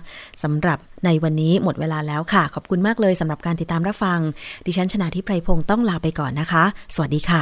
[0.44, 4.20] สำหรับในวันนี้หมดเวลาแล้วค่ะ ขอบคุณมากเลยสำหรับการติดตามรับฟัง
[4.66, 6.64] ดิฉันชนะทิพไพรพงศ์ต้องลาไปก่อนนะคะ
[6.96, 7.42] สวัสดีค่ะ